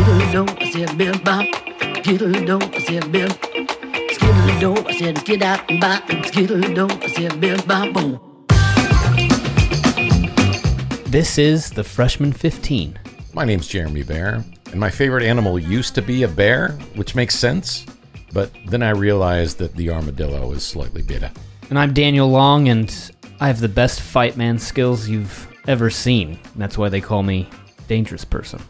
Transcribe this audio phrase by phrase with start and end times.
[0.00, 1.46] Skiddle-do, I said bill bop.
[1.98, 3.28] Skiddle-do, I said bill.
[3.28, 6.08] Skiddle-do, I said skid out and bop.
[6.24, 8.18] Skiddle-do, I said bill bop boom.
[11.04, 12.98] This is the Freshman 15.
[13.34, 17.38] My name's Jeremy Bear, and my favorite animal used to be a bear, which makes
[17.38, 17.84] sense.
[18.32, 21.30] But then I realized that the armadillo is slightly better.
[21.68, 26.38] And I'm Daniel Long, and I have the best fight man skills you've ever seen.
[26.56, 27.50] That's why they call me
[27.86, 28.62] Dangerous Person.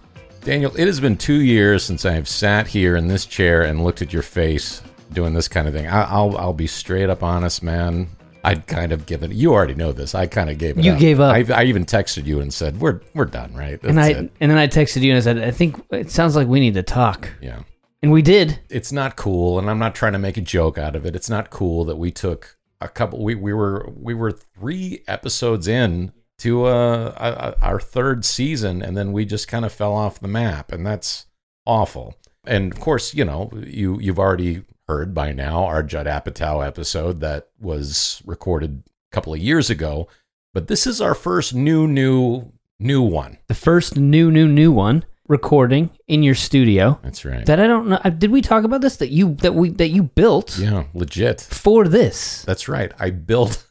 [0.42, 3.84] Daniel, it has been two years since I have sat here in this chair and
[3.84, 5.86] looked at your face doing this kind of thing.
[5.86, 8.08] I, I'll I'll be straight up honest, man.
[8.42, 9.32] I'd kind of given.
[9.32, 10.14] You already know this.
[10.14, 10.84] I kind of gave it.
[10.84, 10.98] You up.
[10.98, 11.34] gave up.
[11.34, 14.32] I, I even texted you and said, "We're we're done, right?" That's and I it.
[14.40, 16.74] and then I texted you and I said, I think it sounds like we need
[16.74, 17.30] to talk.
[17.42, 17.62] Yeah.
[18.02, 18.58] And we did.
[18.70, 21.28] it's not cool and i'm not trying to make a joke out of it it's
[21.28, 26.10] not cool that we took a couple we, we were we were three episodes in
[26.40, 30.72] to uh, our third season and then we just kind of fell off the map
[30.72, 31.26] and that's
[31.66, 36.66] awful and of course you know you you've already heard by now our judd apatow
[36.66, 40.08] episode that was recorded a couple of years ago
[40.52, 45.04] but this is our first new new new one The first new, new, new one
[45.28, 46.98] recording in your studio.
[47.04, 48.00] that's right That I don't know.
[48.02, 48.96] uh, Did we talk about this?
[48.96, 52.42] That you that we that you built yeah legit for this?
[52.42, 52.90] That's right.
[52.98, 53.64] I built.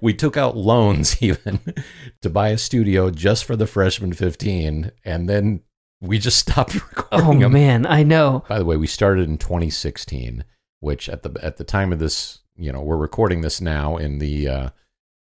[0.00, 1.60] We took out loans even
[2.22, 5.62] to buy a studio just for the freshman 15, and then
[6.00, 6.76] we just stopped
[7.12, 7.52] Oh recording them.
[7.52, 8.44] man, I know.
[8.48, 10.44] By the way, we started in 2016,
[10.80, 14.18] which at the at the time of this, you know, we're recording this now in
[14.18, 14.68] the uh,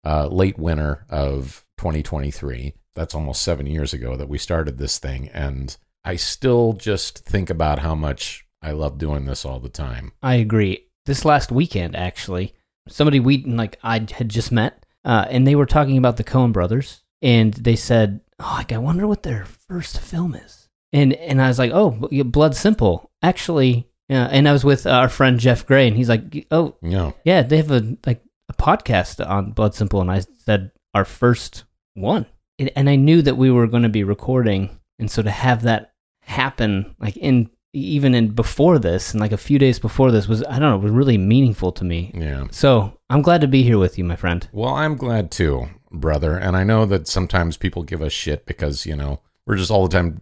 [0.05, 2.73] uh, late winter of 2023.
[2.93, 7.49] That's almost seven years ago that we started this thing, and I still just think
[7.49, 10.13] about how much I love doing this all the time.
[10.21, 10.87] I agree.
[11.05, 12.53] This last weekend, actually,
[12.87, 16.51] somebody we like I had just met, uh, and they were talking about the Coen
[16.51, 21.41] Brothers, and they said, "Oh, like I wonder what their first film is." And and
[21.41, 21.91] I was like, "Oh,
[22.25, 26.47] Blood Simple." Actually, uh, and I was with our friend Jeff Gray, and he's like,
[26.51, 30.71] "Oh, know, yeah, they have a like a podcast on Blood Simple," and I said,
[30.93, 31.63] "Our first
[31.95, 32.25] one,"
[32.59, 35.63] and, and I knew that we were going to be recording, and so to have
[35.63, 40.27] that happen, like in even in before this, and like a few days before this,
[40.27, 42.11] was I don't know, was really meaningful to me.
[42.15, 42.47] yeah.
[42.51, 44.47] So I'm glad to be here with you, my friend.
[44.51, 46.37] Well, I'm glad too, brother.
[46.37, 49.87] And I know that sometimes people give us shit because, you know, we're just all
[49.87, 50.21] the time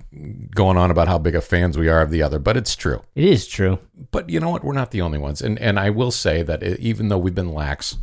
[0.53, 3.01] going on about how big of fans we are of the other, but it's true.
[3.15, 3.79] It is true.
[4.11, 4.63] But you know what?
[4.65, 5.41] We're not the only ones.
[5.41, 7.97] And and I will say that even though we've been lax,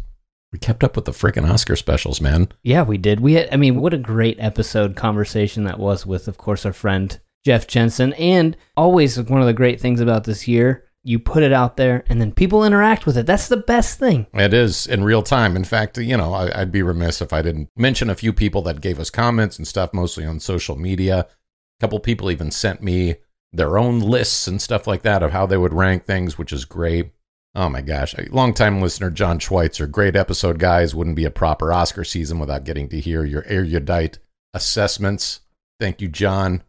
[0.53, 2.49] we kept up with the freaking Oscar specials, man.
[2.63, 3.21] Yeah, we did.
[3.21, 6.73] We had, I mean, what a great episode conversation that was with, of course, our
[6.73, 8.13] friend Jeff Jensen.
[8.15, 12.05] And always one of the great things about this year, you put it out there
[12.09, 13.27] and then people interact with it.
[13.27, 14.27] That's the best thing.
[14.35, 15.57] It is in real time.
[15.57, 18.63] In fact, you know, I, I'd be remiss if I didn't mention a few people
[18.63, 21.21] that gave us comments and stuff, mostly on social media.
[21.21, 23.17] A couple people even sent me
[23.53, 26.65] their own lists and stuff like that of how they would rank things, which is
[26.65, 27.13] great.
[27.55, 28.15] Oh my gosh.
[28.31, 30.95] Longtime listener, John Schweitzer, great episode, guys.
[30.95, 34.19] Wouldn't be a proper Oscar season without getting to hear your erudite
[34.55, 35.41] assessments.
[35.81, 36.63] Thank you, John.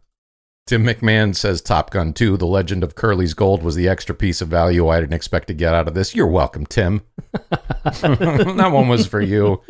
[0.66, 4.40] Tim McMahon says Top Gun 2, The Legend of Curly's Gold, was the extra piece
[4.40, 6.14] of value I didn't expect to get out of this.
[6.14, 7.02] You're welcome, Tim.
[7.32, 9.60] that one was for you.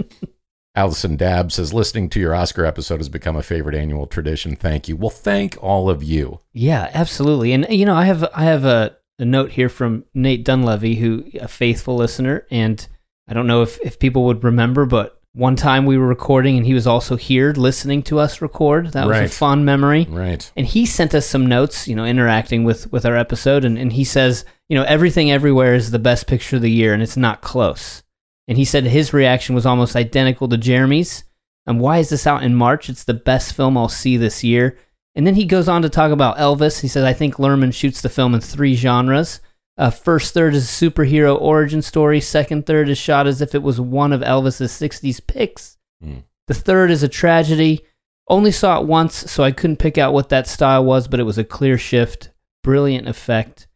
[0.75, 4.55] Allison Dabb says, listening to your Oscar episode has become a favorite annual tradition.
[4.55, 4.97] Thank you.
[4.97, 6.41] Well, thank all of you.
[6.53, 7.53] Yeah, absolutely.
[7.53, 11.25] And you know, I have I have a, a note here from Nate Dunleavy, who
[11.41, 12.87] a faithful listener, and
[13.29, 16.67] I don't know if, if people would remember, but one time we were recording and
[16.67, 18.93] he was also here listening to us record.
[18.93, 20.07] That was a fond memory.
[20.09, 20.51] Right.
[20.57, 23.93] And he sent us some notes, you know, interacting with with our episode, and, and
[23.93, 27.17] he says, you know, everything everywhere is the best picture of the year, and it's
[27.17, 28.03] not close.
[28.49, 31.25] And he said his reaction was almost identical to Jeremy's.
[31.67, 32.89] And why is this out in March?
[32.89, 34.77] It's the best film I'll see this year.
[35.15, 36.81] And then he goes on to talk about Elvis.
[36.81, 39.41] He says, I think Luhrmann shoots the film in three genres.
[39.79, 42.21] Uh, first third is a superhero origin story.
[42.21, 45.79] Second third is shot as if it was one of Elvis's 60s picks.
[46.03, 46.19] Hmm.
[46.49, 47.85] The third is a tragedy.
[48.29, 51.25] Only saw it once, so I couldn't pick out what that style was, but it
[51.25, 52.31] was a clear shift.
[52.63, 53.67] Brilliant effect.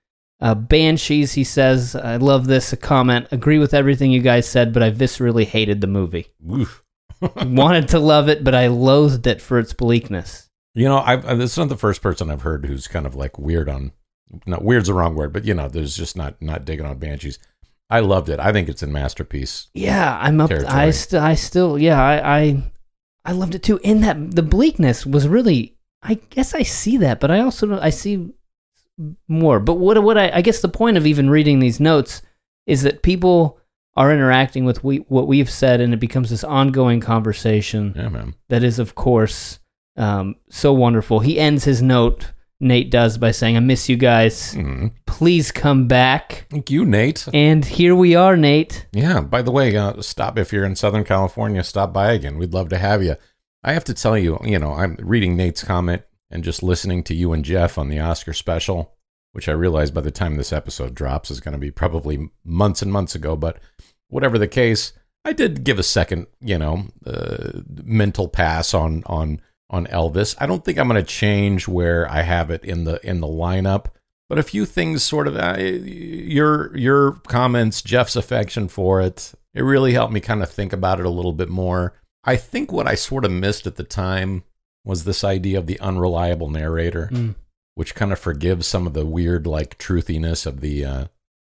[0.40, 3.28] Uh, Banshees, he says, I love this a comment.
[3.32, 6.26] Agree with everything you guys said, but I viscerally hated the movie.
[7.20, 10.50] Wanted to love it, but I loathed it for its bleakness.
[10.74, 13.38] You know, I've, this is not the first person I've heard who's kind of like
[13.38, 13.92] weird on,
[14.46, 17.38] not weird's the wrong word, but you know, there's just not, not digging on Banshees.
[17.88, 18.40] I loved it.
[18.40, 19.68] I think it's a masterpiece.
[19.72, 20.50] Yeah, I'm up.
[20.50, 22.72] I still, I still, yeah, I, I,
[23.24, 23.78] I loved it too.
[23.84, 27.90] And that the bleakness was really, I guess I see that, but I also I
[27.90, 28.32] see
[29.28, 29.60] more.
[29.60, 32.22] But what, what I, I guess the point of even reading these notes
[32.66, 33.60] is that people
[33.96, 38.34] are interacting with we, what we've said, and it becomes this ongoing conversation Yeah, man.
[38.48, 39.60] that is, of course,
[39.96, 41.20] um, so wonderful.
[41.20, 44.54] He ends his note Nate does by saying, I miss you guys.
[44.54, 44.92] Mm.
[45.06, 46.46] Please come back.
[46.50, 47.28] Thank you, Nate.
[47.34, 48.86] And here we are, Nate.
[48.92, 49.20] Yeah.
[49.20, 51.62] By the way, uh, stop if you're in Southern California.
[51.62, 52.38] Stop by again.
[52.38, 53.16] We'd love to have you.
[53.62, 57.14] I have to tell you, you know, I'm reading Nate's comment and just listening to
[57.14, 58.94] you and Jeff on the Oscar special,
[59.32, 62.80] which I realize by the time this episode drops is going to be probably months
[62.80, 63.36] and months ago.
[63.36, 63.58] But
[64.08, 64.92] whatever the case,
[65.24, 70.34] I did give a second, you know, uh, mental pass on on on Elvis.
[70.38, 73.26] I don't think I'm going to change where I have it in the in the
[73.26, 73.86] lineup,
[74.28, 79.62] but a few things sort of uh, your your comments, Jeff's affection for it, it
[79.62, 81.94] really helped me kind of think about it a little bit more.
[82.24, 84.44] I think what I sort of missed at the time
[84.84, 87.34] was this idea of the unreliable narrator, Mm.
[87.74, 91.04] which kind of forgives some of the weird like truthiness of the uh,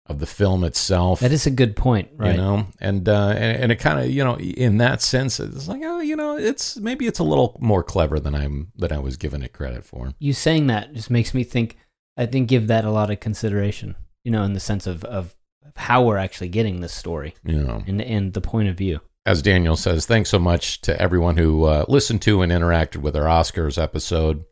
[0.09, 1.21] of the film itself.
[1.21, 2.33] That is a good point, right?
[2.33, 5.69] You know, and uh, and, and it kind of you know in that sense it's
[5.69, 8.99] like oh you know it's maybe it's a little more clever than I'm than I
[8.99, 10.15] was giving it credit for.
[10.19, 11.77] You saying that just makes me think,
[12.17, 15.35] I think, give that a lot of consideration, you know, in the sense of, of
[15.77, 19.01] how we're actually getting this story You know, and, and the point of view.
[19.27, 23.15] as Daniel says, thanks so much to everyone who uh, listened to and interacted with
[23.15, 24.45] our Oscars episode.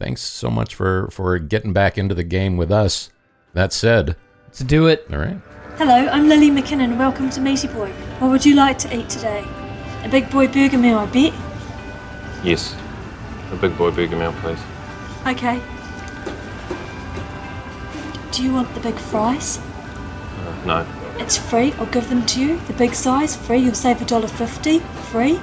[0.00, 3.10] Thanks so much for for getting back into the game with us.
[3.54, 4.16] That said,
[4.56, 5.06] Let's do it.
[5.12, 5.36] all right.
[5.76, 6.96] Hello, I'm Lily McKinnon.
[6.96, 7.92] Welcome to Meaty Boy.
[8.20, 9.44] What would you like to eat today?
[10.02, 11.34] A big boy burger meal, I bet.
[12.42, 12.74] Yes.
[13.52, 14.58] A big boy burger meal, please.
[15.26, 15.60] Okay.
[18.32, 19.58] Do you want the big fries?
[19.58, 20.86] Uh, no.
[21.18, 21.74] It's free.
[21.74, 22.58] I'll give them to you.
[22.60, 23.58] The big size, free.
[23.58, 24.78] You'll save a dollar fifty.
[25.12, 25.38] Free.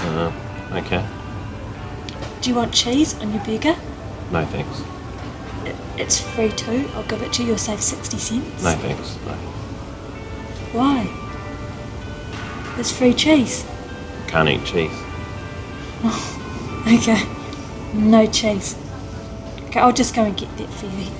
[0.00, 0.32] Uh,
[0.72, 1.06] okay.
[2.40, 3.76] Do you want cheese on your burger?
[4.32, 4.82] No thanks.
[5.98, 6.88] It, it's free too.
[6.94, 7.48] I'll give it to you.
[7.48, 8.62] You'll save sixty cents.
[8.62, 9.16] No thanks.
[9.26, 9.32] No.
[10.72, 11.06] Why?
[12.74, 13.66] There's free cheese.
[14.26, 14.90] Can't eat cheese.
[16.04, 17.98] Oh, okay.
[17.98, 18.76] No cheese.
[19.66, 21.10] Okay, I'll just go and get that for you.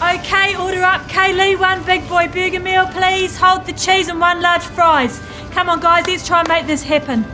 [0.00, 1.58] Okay, order up Kaylee.
[1.58, 3.36] One big boy burger meal, please.
[3.36, 5.20] Hold the cheese and one large fries.
[5.50, 7.24] Come on, guys, let's try and make this happen.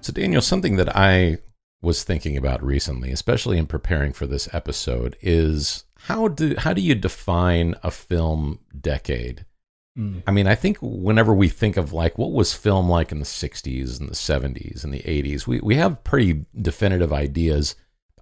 [0.00, 1.38] So, Daniel, something that I
[1.82, 6.80] was thinking about recently, especially in preparing for this episode, is how do how do
[6.80, 9.44] you define a film decade?
[9.98, 10.22] Mm.
[10.26, 13.24] I mean, I think whenever we think of like what was film like in the
[13.24, 17.74] 60s and the 70s and the 80s, we, we have pretty definitive ideas.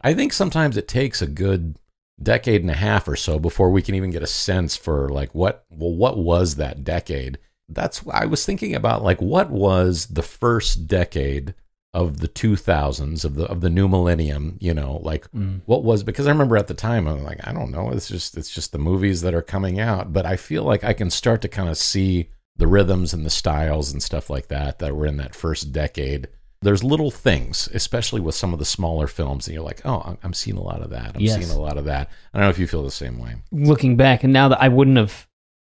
[0.03, 1.77] I think sometimes it takes a good
[2.21, 5.35] decade and a half or so before we can even get a sense for like
[5.35, 7.39] what well what was that decade.
[7.69, 11.55] That's I was thinking about like what was the first decade
[11.93, 15.61] of the 2000s of the of the new millennium, you know, like Mm.
[15.67, 18.37] what was because I remember at the time I'm like I don't know it's just
[18.37, 21.43] it's just the movies that are coming out but I feel like I can start
[21.43, 25.07] to kind of see the rhythms and the styles and stuff like that that were
[25.07, 26.29] in that first decade
[26.63, 30.19] there's little things especially with some of the smaller films and you're like oh I'm,
[30.23, 31.37] I'm seeing a lot of that I'm Yes.
[31.37, 33.97] seeing a lot of that I don't know if you feel the same way Looking
[33.97, 35.27] back, and now that I wouldn't have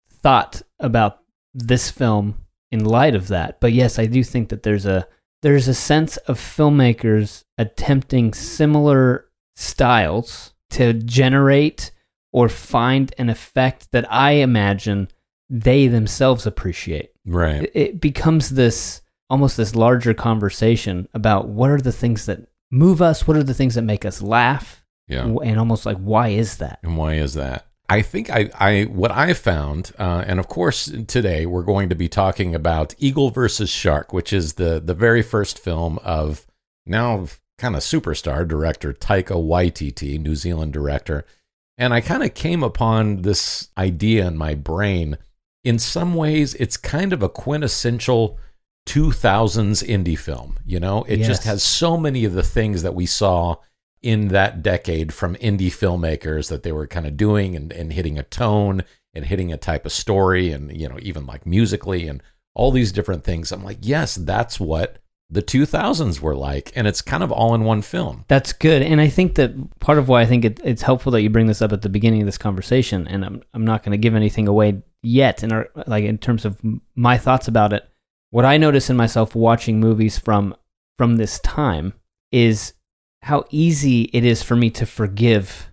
[0.09, 1.19] thought about
[1.55, 2.37] this film
[2.71, 5.07] in light of that, but yes, I do think that there's a
[5.43, 11.91] there's a sense of filmmakers attempting similar styles to generate
[12.33, 15.09] or find an effect that I imagine
[15.51, 17.11] they themselves appreciate.
[17.27, 22.41] right it- becomes this almost this larger conversation about what are the things that
[22.71, 26.29] move us, what are the things that make us laugh, yeah and almost like why
[26.29, 26.79] is that?
[26.83, 27.67] And why is that?
[27.93, 31.95] I think I, I what I found, uh, and of course today we're going to
[31.95, 36.47] be talking about Eagle versus Shark, which is the the very first film of
[36.87, 37.27] now
[37.59, 41.27] kind of superstar director Taika Waititi, New Zealand director,
[41.77, 45.19] and I kind of came upon this idea in my brain.
[45.63, 48.39] In some ways, it's kind of a quintessential
[48.87, 50.59] 2000s indie film.
[50.65, 53.57] You know, it just has so many of the things that we saw
[54.03, 58.19] in that decade from indie filmmakers that they were kind of doing and, and hitting
[58.19, 58.83] a tone
[59.15, 62.23] and hitting a type of story and you know even like musically and
[62.55, 64.99] all these different things i'm like yes that's what
[65.33, 69.01] the 2000s were like and it's kind of all in one film That's good, and
[69.01, 71.63] I think that part of why I think it, it's helpful that you bring this
[71.63, 74.47] up at the beginning of this conversation, and I'm I'm not going to give anything
[74.47, 76.61] away yet, in our, like in terms of
[76.95, 77.89] my thoughts about it.
[78.29, 80.55] What I notice in myself watching movies from
[80.99, 81.95] from this time
[82.31, 82.75] is
[83.23, 85.71] how easy it is for me to forgive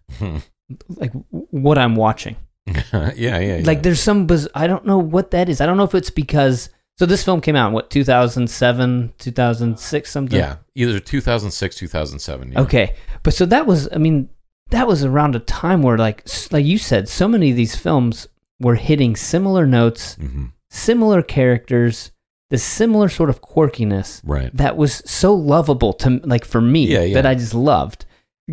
[0.90, 2.36] like what I'm watching.
[2.94, 5.60] yeah, yeah yeah Like there's some biz- I don't know what that is.
[5.62, 10.12] I don't know if it's because so this film came out in what 2007, 2006
[10.12, 10.38] something.
[10.38, 12.62] yeah either 2006 2007 yeah.
[12.62, 12.96] Okay.
[13.24, 14.30] But so that was I mean
[14.70, 18.28] that was around a time where like like you said so many of these films
[18.60, 22.12] were hitting similar notes, hmm similar characters,
[22.50, 27.04] the similar sort of quirkiness right that was so lovable to like for me Yeah,
[27.04, 27.14] yeah.
[27.16, 28.06] that I just loved.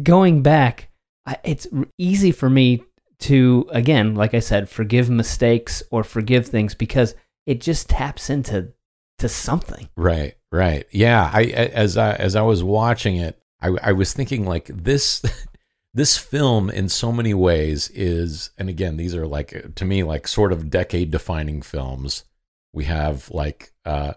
[0.03, 0.91] Going back,
[1.25, 2.83] I, it's easy for me
[3.21, 7.15] to again, like I said, forgive mistakes or forgive things because
[7.47, 8.73] it just taps into
[9.19, 9.89] to something.
[9.97, 10.87] Right, right.
[10.91, 15.23] Yeah, I as I as I was watching it, I I was thinking like this
[15.95, 20.29] this film in so many ways is and again, these are like to me like
[20.29, 22.25] sort of decade defining films.
[22.77, 24.13] We have like uh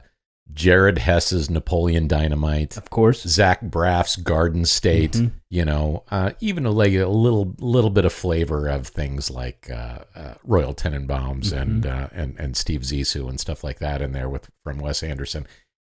[0.52, 3.22] Jared Hess's Napoleon Dynamite, Of course.
[3.22, 5.32] Zach Braff's Garden State, Mhm.
[5.52, 9.70] you know, uh, even a, like a little little bit of flavor of things like
[9.70, 14.12] uh, uh, Royal Tenenbaums and uh, and and Steve Zissou and stuff like that in
[14.12, 15.46] there with from Wes Anderson,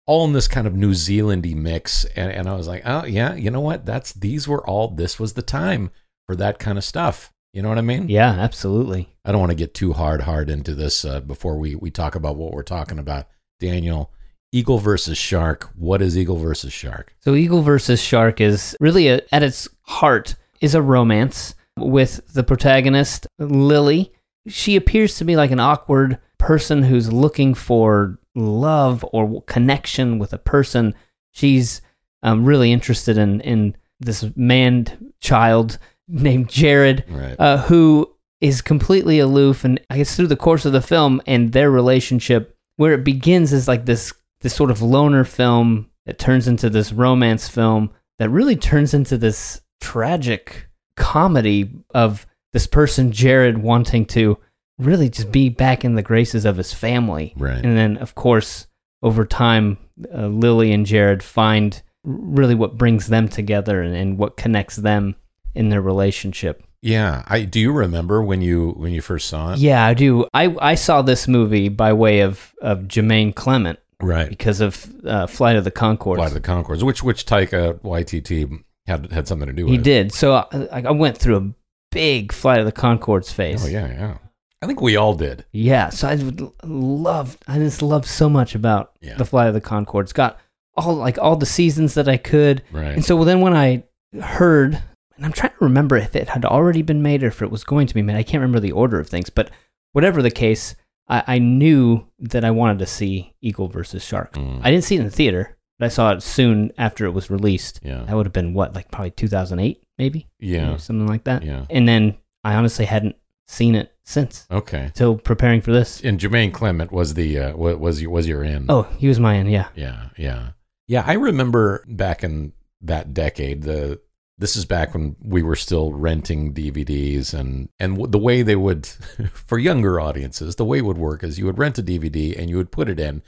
[0.05, 3.33] all in this kind of New Zealandy mix, and, and I was like, oh yeah,
[3.33, 3.87] you know what?
[3.87, 4.89] That's these were all.
[4.89, 5.89] This was the time
[6.27, 7.33] for that kind of stuff.
[7.53, 8.09] You know what I mean?
[8.09, 9.09] Yeah, absolutely.
[9.23, 12.15] I don't want to get too hard hard into this uh, before we we talk
[12.15, 13.27] about what we're talking about,
[13.59, 14.11] Daniel.
[14.51, 15.69] Eagle versus shark.
[15.75, 17.15] What is eagle versus shark?
[17.21, 22.43] So Eagle versus Shark is really a, at its heart is a romance with the
[22.43, 24.13] protagonist Lily.
[24.47, 30.33] She appears to be like an awkward person who's looking for love or connection with
[30.33, 30.93] a person.
[31.31, 31.81] She's
[32.21, 37.35] um, really interested in in this man child named Jared Right.
[37.39, 38.09] uh, who
[38.41, 42.57] is completely aloof and I guess through the course of the film and their relationship
[42.75, 46.91] where it begins is like this this sort of loner film that turns into this
[46.91, 50.67] romance film that really turns into this tragic
[50.97, 54.37] comedy of this person Jared wanting to
[54.79, 57.63] really just be back in the graces of his family Right.
[57.63, 58.67] and then of course
[59.01, 59.77] over time
[60.13, 65.15] uh, Lily and Jared find really what brings them together and, and what connects them
[65.55, 69.59] in their relationship Yeah, I do you remember when you when you first saw it?
[69.59, 70.25] yeah, I do.
[70.33, 74.27] I, I saw this movie by way of, of Jermaine Clement Right.
[74.29, 76.15] because of uh, Flight of the Conchords.
[76.17, 79.71] Flight of the Conchords, which which Taika Waititi had had something to do with.
[79.71, 80.11] he did.
[80.11, 81.53] So I, I went through a
[81.91, 83.63] big Flight of the Conchords phase.
[83.63, 84.17] Oh yeah, yeah.
[84.61, 85.45] I think we all did.
[85.51, 89.15] Yeah, so I would love, I just love so much about Yeah.
[89.17, 90.13] the Flight of the Conchords.
[90.13, 90.39] Got
[90.75, 92.93] all like all the seasons that I could, Right.
[92.93, 93.83] and so well, then when I
[94.21, 94.81] heard,
[95.15, 97.63] and I'm trying to remember if it had already been made or if it was
[97.63, 98.15] going to be made.
[98.15, 99.51] I can't remember the order of things, but
[99.91, 100.75] whatever the case,
[101.07, 104.33] I, I knew that I wanted to see Eagle versus Shark.
[104.33, 104.61] Mm.
[104.63, 107.29] I didn't see it in the theater, but I saw it soon after it was
[107.29, 107.79] released.
[107.83, 108.03] Yeah.
[108.05, 110.73] That would have been what, like probably 2008, maybe, Yeah.
[110.73, 111.43] Or something like that.
[111.43, 111.65] Yeah.
[111.69, 113.15] And then I honestly hadn't
[113.47, 114.89] seen it since Okay.
[114.93, 116.01] till preparing for this.
[116.01, 118.65] And Jermaine Clement was the uh, wa- was your was your in.
[118.69, 119.67] Oh, he was my in, yeah.
[119.75, 120.49] Yeah, yeah,
[120.87, 121.03] yeah.
[121.05, 123.63] I remember back in that decade.
[123.63, 123.99] The
[124.37, 128.85] this is back when we were still renting DVDs, and and the way they would,
[129.33, 132.49] for younger audiences, the way it would work is you would rent a DVD and
[132.49, 133.21] you would put it in.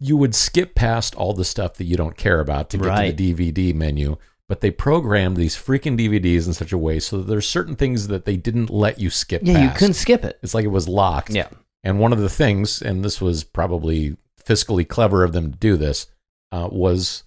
[0.00, 3.16] You would skip past all the stuff that you don't care about to get Right.
[3.16, 4.16] to the DVD menu.
[4.46, 8.08] But they programmed these freaking DVDs in such a way so that there's certain things
[8.08, 10.38] that they didn't let you skip Yeah, you couldn't skip it.
[10.42, 11.30] It's like it was locked.
[11.30, 11.48] Yeah.
[11.82, 15.78] And one of the things, and this was probably fiscally clever of them to do
[15.78, 16.08] this,
[16.52, 17.22] uh, was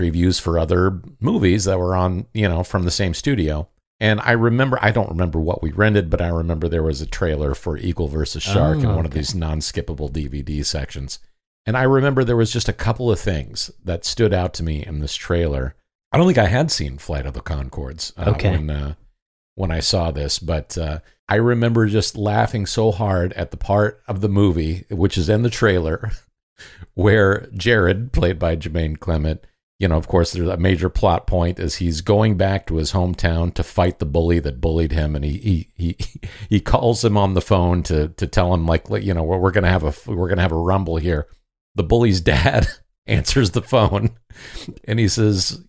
[0.00, 3.68] previews for other movies that were on, you know, from the same studio.
[4.02, 7.06] And I remember, I don't remember what we rented, but I remember there was a
[7.06, 11.18] trailer for Eagle versus Shark in Oh, one of these non skippable DVD sections.
[11.66, 14.84] And I remember there was just a couple of things that stood out to me
[14.84, 15.74] in this trailer.
[16.12, 18.50] I don't think I had seen Flight of the Conchords uh, Okay.
[18.52, 18.94] when, uh,
[19.54, 24.02] when I saw this, but uh, I remember just laughing so hard at the part
[24.08, 26.10] of the movie, which is in the trailer,
[26.94, 29.44] where Jared, played by Jermaine Clement,
[29.80, 32.92] you know, of course, there's a major plot point is he's going back to his
[32.92, 35.96] hometown to fight the bully that bullied him, and he he he,
[36.50, 39.50] he calls him on the phone to to tell him like, you know, we're, we're
[39.50, 41.26] gonna have a we're gonna have a rumble here.
[41.74, 42.68] The bully's dad
[43.06, 44.10] answers the phone,
[44.84, 45.64] and he says,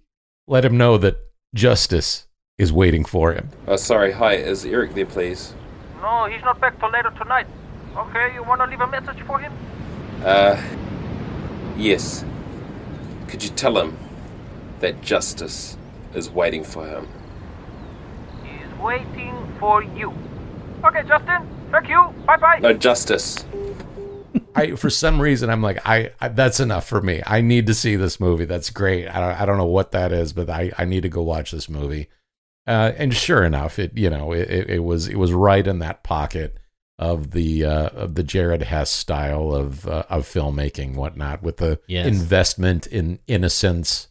[0.46, 1.18] "Let him know that
[1.56, 2.28] justice
[2.58, 5.54] is waiting for him." Uh, sorry, hi, is Eric there, please?
[6.02, 7.48] No, he's not back till later tonight.
[7.96, 9.54] Okay, you want to leave a message for him?
[10.22, 10.62] Uh,
[11.78, 12.26] yes.
[13.32, 13.98] Could you tell him
[14.82, 15.78] that justice
[16.14, 17.08] is waiting for him?
[18.44, 20.14] He's waiting for you.
[20.84, 21.48] Okay, Justin.
[21.72, 22.14] Thank you.
[22.28, 22.60] Bye bye.
[22.60, 23.46] No, justice.
[24.56, 27.22] I for some reason I'm like I, I that's enough for me.
[27.26, 28.44] I need to see this movie.
[28.44, 29.08] That's great.
[29.08, 31.52] I don't, I don't know what that is, but I, I need to go watch
[31.52, 32.10] this movie.
[32.68, 35.80] Uh, and sure enough, it you know it, it, it was it was right in
[35.80, 36.58] that pocket
[37.02, 41.80] of the uh, of the Jared Hess style of uh, of filmmaking, whatnot, with the
[41.88, 42.06] Yes.
[42.06, 44.08] investment in innocence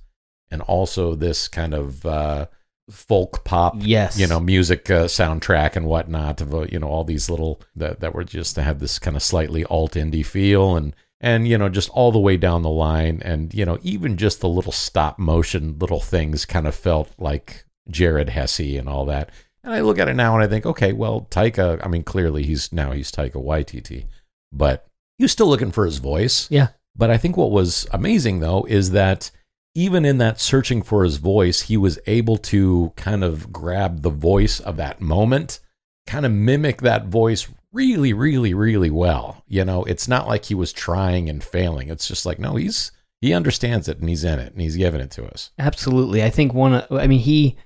[0.50, 2.46] and also this kind of uh,
[2.90, 4.18] folk pop Yes.
[4.18, 8.00] you know music uh, soundtrack and whatnot of uh, you know all these little that
[8.00, 11.56] that were just to have this kind of slightly alt indie feel and and you
[11.56, 14.72] know just all the way down the line and you know even just the little
[14.72, 19.30] stop motion little things kind of felt like Jared Hess and all that
[19.62, 22.44] And I look at it now and I think, okay, well, Taika, I mean, clearly
[22.44, 24.06] he's now he's Taika Waititi,
[24.52, 24.86] but
[25.18, 26.50] he was still looking for his voice.
[26.50, 26.68] Yeah.
[26.96, 29.30] But I think what was amazing though is that
[29.74, 34.10] even in that searching for his voice, he was able to kind of grab the
[34.10, 35.60] voice of that moment,
[36.06, 39.44] kind of mimic that voice really, really, really well.
[39.46, 41.88] You know, it's not like he was trying and failing.
[41.88, 42.90] It's just like, no, he's
[43.20, 45.50] he understands it and he's in it and he's giving it to us.
[45.58, 46.22] Absolutely.
[46.22, 47.56] I think one I mean he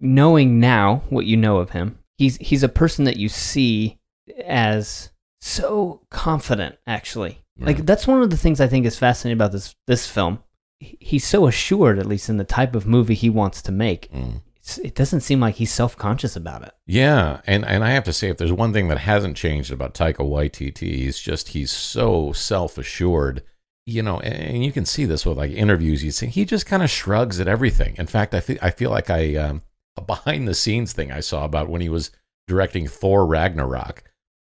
[0.00, 3.98] knowing now what you know of him, he's he's a person that you see
[4.44, 5.10] as
[5.40, 7.42] so confident actually.
[7.58, 10.40] Like that's one of the things I think is fascinating about this this film.
[10.78, 14.12] He's so assured at least in the type of movie he wants to make.
[14.12, 14.42] Mm.
[14.82, 16.72] It doesn't seem like he's self-conscious about it.
[16.86, 19.94] Yeah, and and I have to say, if there's one thing that hasn't changed about
[19.94, 23.42] Taika Waititi, he's just he's so self assured.
[23.88, 26.02] You know, and, you can see this with like interviews.
[26.02, 27.94] You see, he just kind of shrugs at everything.
[27.96, 29.62] In fact, I feel I feel like I um,
[29.96, 32.10] a behind the scenes thing I saw about when he was
[32.48, 34.02] directing Thor Ragnarok.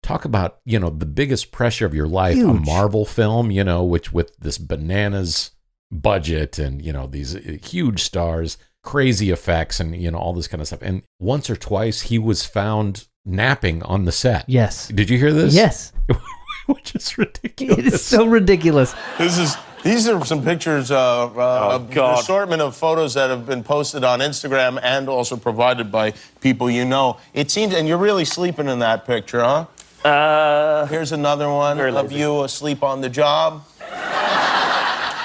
[0.03, 3.51] Talk about you know the biggest pressure of your life, a Marvel film.
[3.51, 5.53] You know, which with this bananas
[5.91, 10.49] budget and you know these uh, huge stars crazy effects and you know all this
[10.49, 14.89] kind of stuff and once or twice he was found napping on the set Yes.
[14.89, 15.93] did you hear this Yes.
[16.67, 18.95] which is ridiculous It is so ridiculous.
[19.19, 22.15] This is these are some pictures, uh, uh, of God.
[22.15, 26.69] an assortment of photos that have been posted on Instagram and also provided by people
[26.71, 27.19] you know.
[27.35, 29.67] It seems, and you're really sleeping in that picture, huh?
[30.09, 32.17] Uh, Here's another one of lazy.
[32.17, 33.65] you asleep on the job.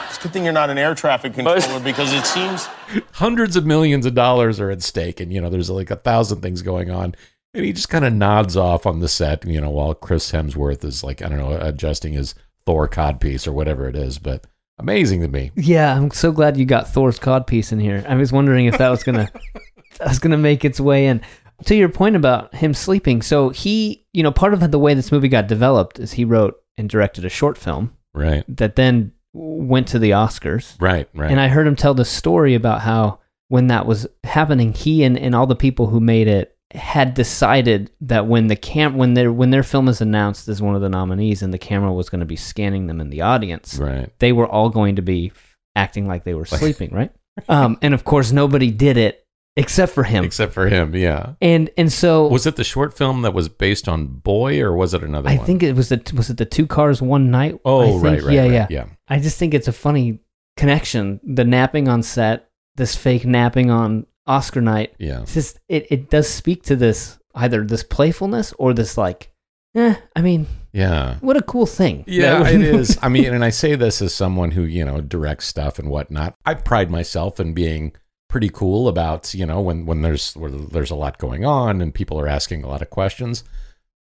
[0.07, 2.65] It's a good thing you're not an air traffic controller because it seems
[3.13, 6.41] hundreds of millions of dollars are at stake and you know there's like a thousand
[6.41, 7.13] things going on
[7.53, 10.83] and he just kind of nods off on the set you know while chris hemsworth
[10.83, 12.33] is like i don't know adjusting his
[12.65, 14.45] thor codpiece or whatever it is but
[14.79, 18.03] amazing to me Yeah, I'm so glad you got Thor's codpiece in here.
[18.07, 19.29] I was wondering if that was gonna
[19.99, 21.21] that was gonna make its way in.
[21.65, 25.11] To your point about him sleeping, so he, you know, part of the way this
[25.11, 29.87] movie got developed is he wrote and directed a short film right that then went
[29.89, 30.75] to the Oscars.
[30.79, 34.73] right right And I heard him tell the story about how when that was happening,
[34.73, 38.95] he and, and all the people who made it had decided that when the cam
[38.95, 41.91] when their when their film is announced as one of the nominees and the camera
[41.91, 45.01] was going to be scanning them in the audience, right they were all going to
[45.01, 45.31] be
[45.75, 47.11] acting like they were sleeping, right?
[47.47, 50.23] Um, and of course, nobody did it except for him.
[50.23, 53.89] except for him yeah and and so was it the short film that was based
[53.89, 56.45] on boy or was it another I one think it was the was it the
[56.45, 57.55] two cars one night?
[57.55, 60.19] I oh think- right right yeah, right, yeah, yeah I just think it's a funny
[60.55, 61.19] connection.
[61.23, 64.93] The napping on set, this fake napping on Oscar night.
[64.97, 69.31] yeah It's just it, it does speak to this either this playfulness or this like,
[69.75, 72.03] eh, I mean, yeah what a cool thing.
[72.07, 72.97] Yeah, it is.
[73.01, 76.35] I mean, and I say this as someone who, you know, directs stuff and whatnot.
[76.45, 77.93] I pride myself in being
[78.27, 81.93] pretty cool about, you know, when, when there's where there's a lot going on and
[81.93, 83.43] people are asking a lot of questions.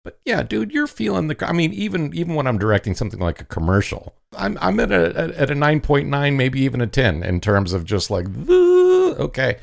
[0.03, 1.35] But yeah, dude, you're feeling the.
[1.47, 5.33] I mean, even even when I'm directing something like a commercial, I'm I'm at a
[5.37, 9.57] at a nine point nine, maybe even a ten in terms of just like okay.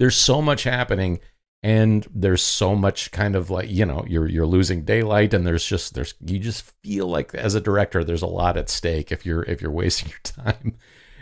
[0.00, 1.20] There's so much happening,
[1.62, 5.64] and there's so much kind of like you know you're you're losing daylight, and there's
[5.64, 9.24] just there's you just feel like as a director there's a lot at stake if
[9.24, 10.76] you're if you're wasting your time.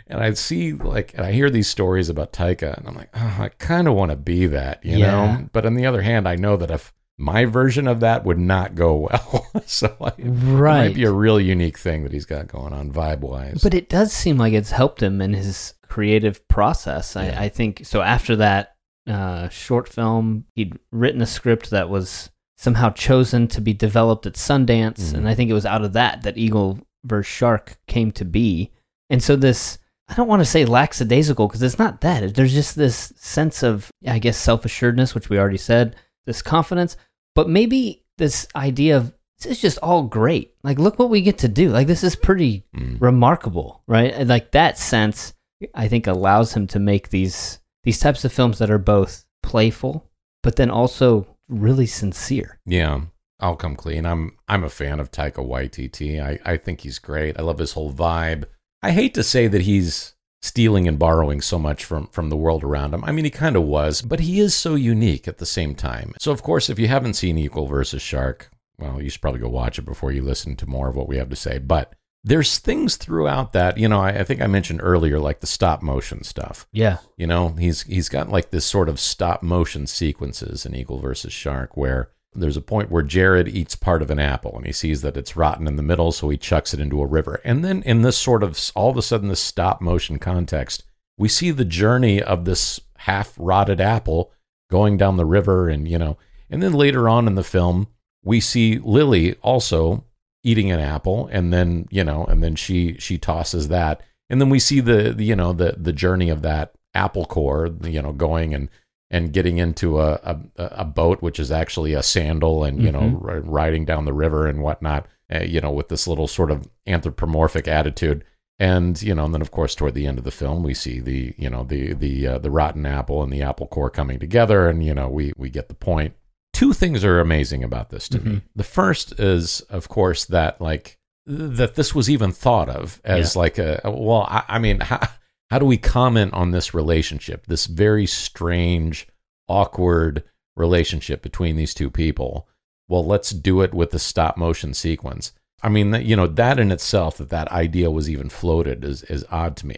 [0.07, 3.37] And I see like and I hear these stories about Taika, and I'm like, oh,
[3.41, 5.11] I kind of want to be that, you Yeah.
[5.11, 5.47] know.
[5.53, 8.75] But on the other hand, I know that if my version of that would not
[8.75, 10.85] go well, so I, it Right.
[10.87, 13.59] might be a real unique thing that he's got going on vibe wise.
[13.61, 17.15] But it does seem like it's helped him in his creative process.
[17.15, 17.35] Yeah.
[17.39, 18.01] I, I think so.
[18.01, 18.75] After that
[19.07, 24.33] uh, short film, he'd written a script that was somehow chosen to be developed at
[24.33, 25.13] Sundance, Mhm.
[25.15, 27.25] and I think it was out of that that Eagle vs.
[27.25, 28.71] Shark came to be.
[29.09, 32.35] And so this, I don't want to say lackadaisical because it's not that.
[32.35, 36.97] There's just this sense of, I guess, self assuredness, which we already said, this confidence,
[37.33, 40.51] but maybe this idea of this is just all great.
[40.63, 41.69] Like, look what we get to do.
[41.69, 42.99] Like, this is pretty Mm.
[42.99, 44.13] remarkable, right?
[44.13, 45.33] And like that sense,
[45.73, 50.09] I think allows him to make these these types of films that are both playful,
[50.43, 52.59] but then also really sincere.
[52.65, 53.01] Yeah,
[53.39, 54.05] I'll come clean.
[54.05, 56.21] I'm I'm a fan of Taika Waititi.
[56.21, 57.39] I I think he's great.
[57.39, 58.45] I love his whole vibe.
[58.81, 62.63] I hate to say that he's stealing and borrowing so much from from the world
[62.63, 63.03] around him.
[63.03, 66.13] I mean, he kind of was, but he is so unique at the same time.
[66.19, 69.49] So of course, if you haven't seen Eagle versus Shark, well, you should probably go
[69.49, 71.57] watch it before you listen to more of what we have to say.
[71.57, 75.47] But there's things throughout that, you know, I, I think I mentioned earlier, like the
[75.47, 76.67] stop motion stuff.
[76.71, 76.97] Yeah.
[77.17, 81.31] You know, he's he's got like this sort of stop motion sequences in Eagle versus
[81.31, 85.01] Shark where there's a point where Jared eats part of an apple and he sees
[85.01, 87.41] that it's rotten in the middle, so he chucks it into a river.
[87.43, 90.83] And then in this sort of all of a sudden this stop motion context,
[91.17, 94.31] we see the journey of this half rotted apple
[94.69, 96.17] going down the river and, you know,
[96.49, 97.87] and then later on in the film,
[98.23, 100.03] we see Lily also
[100.43, 104.01] eating an apple and then, you know, and then she she tosses that.
[104.29, 107.69] And then we see the, the you know, the the journey of that apple core,
[107.83, 108.69] you know, going and
[109.11, 113.17] and getting into a, a, a boat, which is actually a sandal, and you know,
[113.19, 116.69] ri- riding down the river and whatnot, uh, you know, with this little sort of
[116.85, 118.23] anthropomorphic attitude.
[118.59, 120.99] And you know, and then of course, toward the end of the film, we see
[120.99, 124.67] the you know the the uh, the rotten apple and the apple core coming together,
[124.69, 126.13] and you know, we we get the point.
[126.53, 128.29] Two things are amazing about this to me.
[128.31, 128.37] Mm-hmm.
[128.55, 133.57] The first is, of course, that like that this was even thought of as like
[133.57, 135.07] a well, I, I mean, how,
[135.51, 139.07] how do we comment on this relationship, this very strange,
[139.47, 140.23] awkward
[140.55, 142.47] relationship between these two people?
[142.87, 145.33] Well, let's do it with the stop motion sequence.
[145.61, 149.03] I mean, that- you know, that in itself, that that idea was even floated is,
[149.03, 149.77] is odd to me.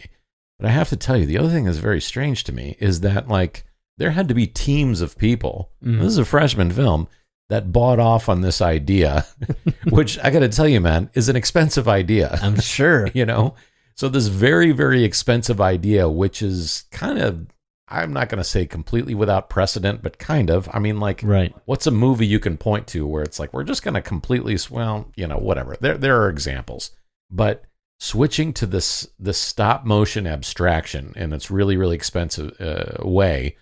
[0.58, 3.00] But I have to tell you, the other thing that's very strange to me is
[3.00, 3.64] that, like,
[3.98, 5.70] there had to be teams of people.
[5.80, 7.08] This is a freshman film
[7.48, 9.26] that bought off on this idea,
[9.90, 13.08] which I got to tell you, man, is an expensive idea I'm sure.
[13.14, 13.54] you know
[13.94, 17.46] so this very very expensive idea which is kind of
[17.88, 21.54] i'm not going to say completely without precedent but kind of i mean like Right.
[21.66, 24.56] what's a movie you can point to where it's like we're just going to completely
[24.70, 26.92] well you know whatever there there are examples
[27.30, 27.64] but
[28.00, 33.56] switching to this this stop motion abstraction in its really really expensive uh, way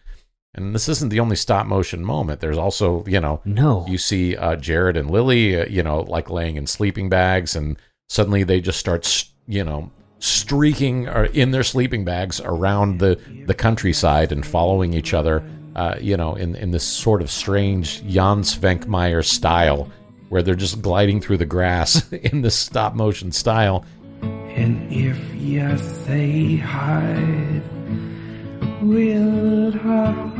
[0.54, 3.86] and this isn't the only stop motion moment there's also you know No.
[3.88, 7.76] you see uh, Jared and Lily, uh, you know, like laying in sleeping bags, and
[8.08, 14.32] suddenly they just start, you know, streaking in their sleeping bags around the the countryside
[14.32, 15.42] and following each other,
[15.76, 19.88] uh, you know, in in this sort of strange Jan Švankmajer style,
[20.28, 23.84] where they're just gliding through the grass in this stop motion style.
[24.22, 27.62] And if you say hide,
[28.82, 30.30] will hide.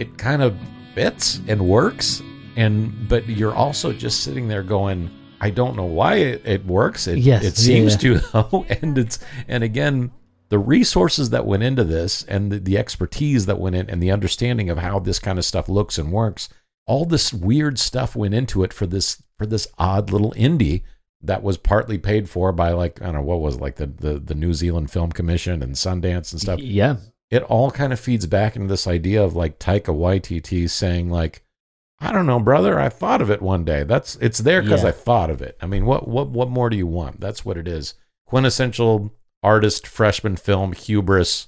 [0.00, 0.56] It kind of
[0.94, 2.22] fits and works,
[2.56, 5.10] and but you're also just sitting there going.
[5.40, 7.06] I don't know why it, it works.
[7.06, 8.18] It, Yes, it seems yeah.
[8.18, 10.10] to though, and it's and again
[10.48, 14.10] the resources that went into this and the, the expertise that went in and the
[14.10, 16.48] understanding of how this kind of stuff looks and works.
[16.86, 20.82] All this weird stuff went into it for this for this odd little indie
[21.26, 23.86] that was partly paid for by like I don't know what was it, like the
[23.86, 26.96] the, the New Zealand Film Commission and Sundance and stuff Yeah.
[27.30, 31.42] it all kind of feeds back into this idea of like Taika Waititi saying like,
[32.00, 33.84] I don't know, brother, I thought of it one day.
[33.84, 34.88] That's it's there because Yeah.
[34.90, 35.56] I thought of it.
[35.60, 37.20] I mean, what what what more do you want?
[37.20, 37.94] That's what it is.
[38.26, 41.46] Quintessential artist freshman film hubris,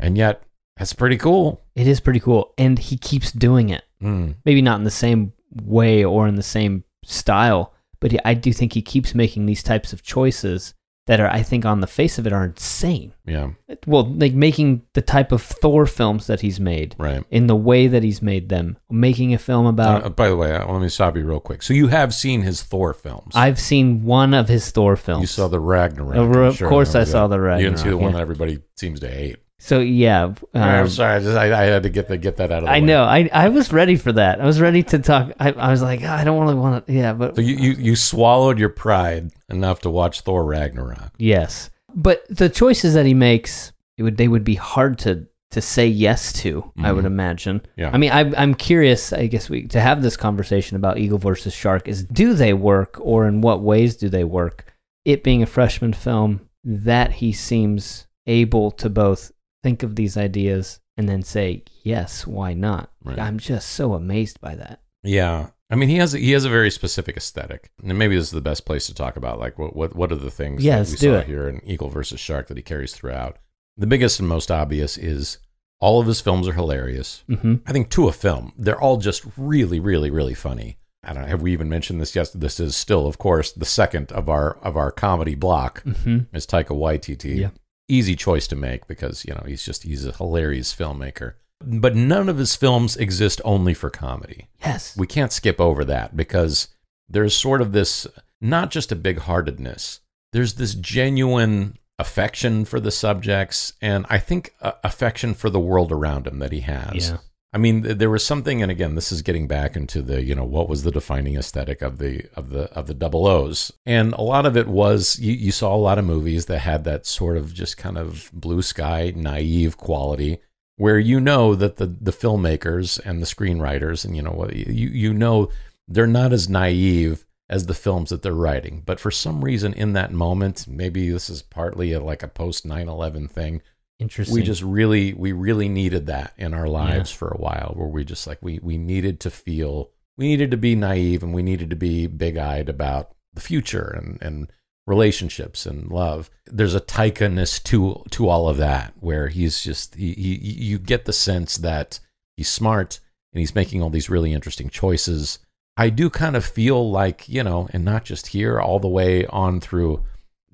[0.00, 0.42] and yet
[0.76, 1.62] that's pretty cool.
[1.76, 2.52] It is pretty cool.
[2.58, 3.84] And he keeps doing it.
[4.02, 5.32] Mm, Maybe not in the same
[5.62, 7.73] way or in the same style,
[8.04, 10.74] but he, I do think he keeps making these types of choices
[11.06, 13.14] that are, I think, on the face of it, are insane.
[13.24, 13.52] yeah,
[13.86, 17.24] Well, like making the type of Thor films that he's made right.
[17.30, 20.04] in the way that he's made them, making a film about.
[20.04, 21.62] Uh, by the way, uh, let me stop you real quick.
[21.62, 23.34] So you have seen his Thor films?
[23.34, 25.22] I've seen one of his Thor films.
[25.22, 26.14] You saw the Ragnarok.
[26.14, 27.60] Uh, of sure course I saw the Ragnarok.
[27.60, 28.18] You didn't see the one yeah.
[28.18, 29.38] that everybody seems to hate.
[29.64, 31.14] So yeah, I'm um, sorry.
[31.16, 32.80] I, just, I, I had to get the, get that out of the I way.
[32.82, 33.02] know.
[33.04, 34.38] I I was ready for that.
[34.38, 35.32] I was ready to talk.
[35.40, 36.92] I, I was like, "Ah, I don't really want to.
[36.92, 41.12] Yeah, but So you, you, you swallowed your pride enough to watch Thor Ragnarok.
[41.16, 41.70] yes.
[41.94, 45.86] But the choices that he makes, it would they would be hard to to say
[45.86, 46.70] yes to.
[46.82, 47.14] I would Mhm.
[47.14, 47.62] imagine.
[47.76, 47.90] Yeah.
[47.90, 49.14] I mean, I, I'm curious.
[49.14, 52.98] I guess we to have this conversation about Eagle versus Shark is do they work
[53.00, 54.66] or in what ways do they work?
[55.06, 59.30] It being a freshman film, that he seems able to both
[59.64, 62.92] think of these ideas and then say yes, why not?
[63.02, 63.18] Right.
[63.18, 64.80] I'm just so amazed by that.
[65.02, 65.48] Yeah.
[65.70, 68.40] I mean, he has he has a very specific aesthetic, and maybe this is the
[68.40, 70.96] best place to talk about like what what what are the things Yeah, that we
[70.96, 71.26] saw it.
[71.26, 73.38] here in Eagle versus Shark that he carries throughout.
[73.76, 75.38] The biggest and most obvious is
[75.80, 77.24] all of his films are hilarious.
[77.26, 80.78] hmm I think to a film, they're all just really, really, really funny.
[81.02, 81.28] I don't know.
[81.28, 82.14] Have we even mentioned this?
[82.14, 86.18] Yes, this is still, of course, the second of our of our comedy block hmm
[86.32, 87.36] is Taika Waititi.
[87.40, 87.50] Yeah.
[87.88, 91.34] Easy choice to make because you know he's just he's a hilarious filmmaker.
[91.60, 94.48] But none of his films exist only for comedy.
[94.64, 94.96] Yes.
[94.96, 96.68] We can't skip over that because
[97.08, 98.06] there's sort of this
[98.40, 100.00] not just a big heartedness.
[100.32, 105.92] There's this genuine affection for the subjects and I think uh, affection for the world
[105.92, 107.10] around him that he has.
[107.10, 107.18] Yeah.
[107.54, 110.44] I mean, there was something, and again, this is getting back into the, you know,
[110.44, 114.22] what was the defining aesthetic of the of the of the double O's, and a
[114.22, 117.36] lot of it was you, you saw a lot of movies that had that sort
[117.36, 120.40] of just kind of blue sky, naive quality,
[120.78, 124.88] where you know that the the filmmakers and the screenwriters, and you know what you
[124.88, 125.48] you know
[125.86, 129.92] they're not as naive as the films that they're writing, but for some reason in
[129.92, 133.62] that moment, maybe this is partly a, like a post 9/11 thing
[134.00, 134.34] Interesting.
[134.34, 138.04] we just really we really needed that in our lives for a while where we
[138.04, 141.70] just like we we needed to feel we needed to be naive and we needed
[141.70, 144.50] to be big-eyed about the future and and
[144.86, 150.12] relationships and love there's a taika-ness to to all of that where he's just he,
[150.12, 151.98] he you get the sense that
[152.36, 153.00] he's smart
[153.32, 155.38] and he's making all these really interesting choices
[155.78, 159.24] i do kind of feel like you know and not just here all the way
[159.28, 160.04] on through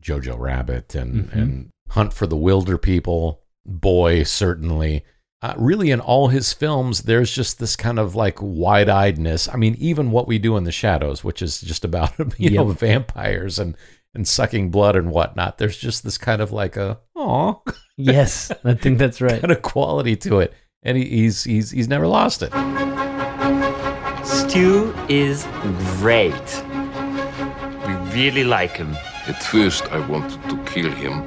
[0.01, 1.33] jojo rabbit and Mhm.
[1.43, 5.05] and hunt for the Wilderpeople boy certainly
[5.43, 9.77] uh, really in all his films there's just this kind of like wide-eyedness i mean
[9.79, 13.77] even what we do in the shadows which is just about you know vampires and
[14.15, 17.63] and sucking blood and whatnot there's just this kind of like a oh
[17.97, 19.41] yes, I think that's right.
[19.41, 22.53] kind of quality to it and he, he's he's he's never lost it
[24.31, 25.45] Stu is
[25.99, 26.65] great.
[27.87, 28.95] We really like him.
[29.27, 31.23] At first, I wanted to kill him,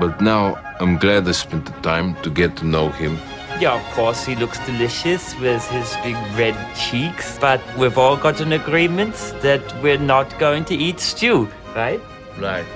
[0.00, 3.18] but now I'm glad I spent the time to get to know him.
[3.60, 8.40] Yeah, of course, he looks delicious with his big red cheeks, but we've all got
[8.40, 12.00] an agreement that we're not going to eat Stu, right?
[12.38, 12.66] Right.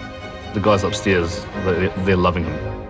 [0.55, 2.89] The guys upstairs, they, they're loving him.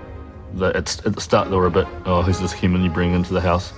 [0.59, 3.35] It's, at the start, they were a bit, oh, who's this human you bring into
[3.35, 3.73] the house?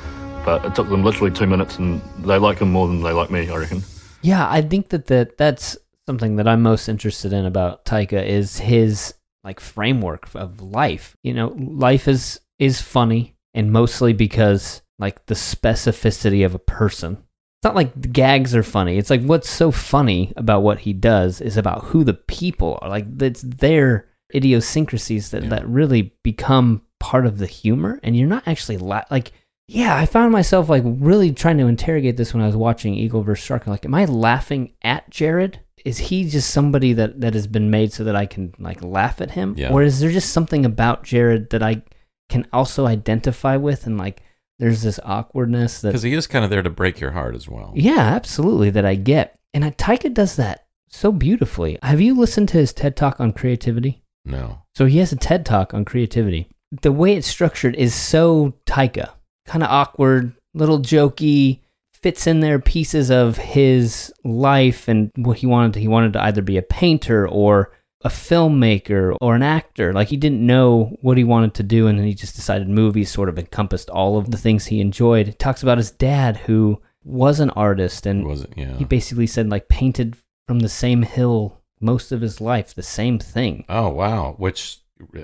[0.44, 3.30] But it took them literally two minutes, and they like him more than they like
[3.30, 3.82] me, I reckon.
[4.20, 8.58] Yeah, I think that, that that's something that I'm most interested in about Taika is
[8.58, 11.16] his like framework of life.
[11.22, 17.12] You know, life is is funny and mostly because like the specificity of a person.
[17.14, 18.98] It's not like the gags are funny.
[18.98, 22.88] It's like what's so funny about what he does is about who the people are.
[22.88, 25.48] Like it's their idiosyncrasies that, Yeah.
[25.50, 29.33] that really become part of the humor and you're not actually la- like
[29.68, 33.22] yeah, I found myself like really trying to interrogate this when I was watching Eagle
[33.22, 33.42] vs.
[33.44, 33.66] Shark.
[33.66, 35.61] Like, am I laughing at Jared?
[35.85, 39.21] Is he just somebody that, that has been made so that I can like laugh
[39.21, 39.55] at him?
[39.57, 39.73] Yeah.
[39.73, 41.83] Or is there just something about Jared that I
[42.29, 44.23] can also identify with and like
[44.59, 47.49] there's this awkwardness that because he is kind of there to break your heart as
[47.49, 49.38] well yeah, absolutely that I get.
[49.53, 51.79] And uh, Taika does that so beautifully.
[51.83, 54.03] Have you listened to his TED Talk on creativity?
[54.25, 56.49] no So he has a TED Talk on creativity.
[56.81, 59.11] The way it's structured is so Taika,
[59.47, 61.61] kind of awkward, little jokey,
[62.02, 65.80] fits in there pieces of his life and what he wanted to.
[65.80, 67.72] He wanted to either be a painter or
[68.04, 69.92] a filmmaker or an actor.
[69.92, 73.10] Like he didn't know what he wanted to do, and then he just decided movies
[73.10, 75.38] sort of encompassed all of the things he enjoyed.
[75.38, 79.50] Talks about his dad who was an artist and was it yeah he basically said
[79.50, 83.64] like painted from the same hill most of his life, the same thing.
[83.68, 84.78] oh wow which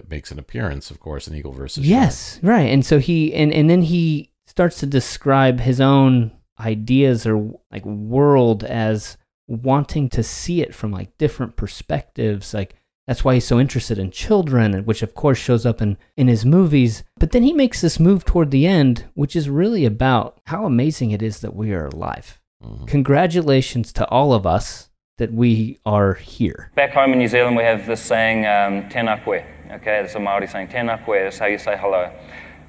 [0.08, 1.88] makes an appearance of course in eagle versus Shark.
[1.88, 2.68] Yes, right.
[2.68, 7.84] And so he and and then he starts to describe his own ideas or like
[7.84, 9.16] world as
[9.46, 12.52] wanting to see it from like different perspectives.
[12.52, 12.74] Like
[13.06, 16.44] that's why he's so interested in children, which of course shows up in in his
[16.44, 17.04] movies.
[17.18, 21.10] But then he makes this move toward the end, which is really about how amazing
[21.12, 22.40] it is that we are alive.
[22.62, 22.86] Mhm.
[22.86, 26.70] Congratulations to all of us that we are here.
[26.76, 29.42] Back home in New Zealand, we have this saying, um, tēnā koe.
[29.72, 32.10] Okay, it's a Māori saying, tēnā koe, that's how you say hello.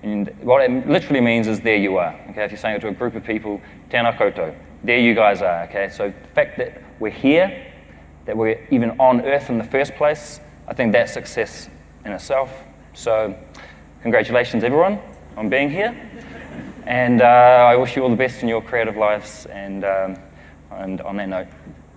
[0.02, 2.14] And what it literally means is, there you are.
[2.30, 5.64] Okay, if you're saying it to a group of people, tēnā there you guys are.
[5.64, 7.74] Okay, so the fact that we're here,
[8.26, 11.70] that we're even on earth in the first place, I think that's success
[12.06, 12.52] in itself.
[12.94, 13.36] So,
[14.02, 15.00] congratulations, everyone,
[15.36, 15.96] on being here.
[16.86, 19.46] And uh, I wish you all the best in your creative lives.
[19.48, 20.18] And, um,
[20.72, 21.48] and on that note,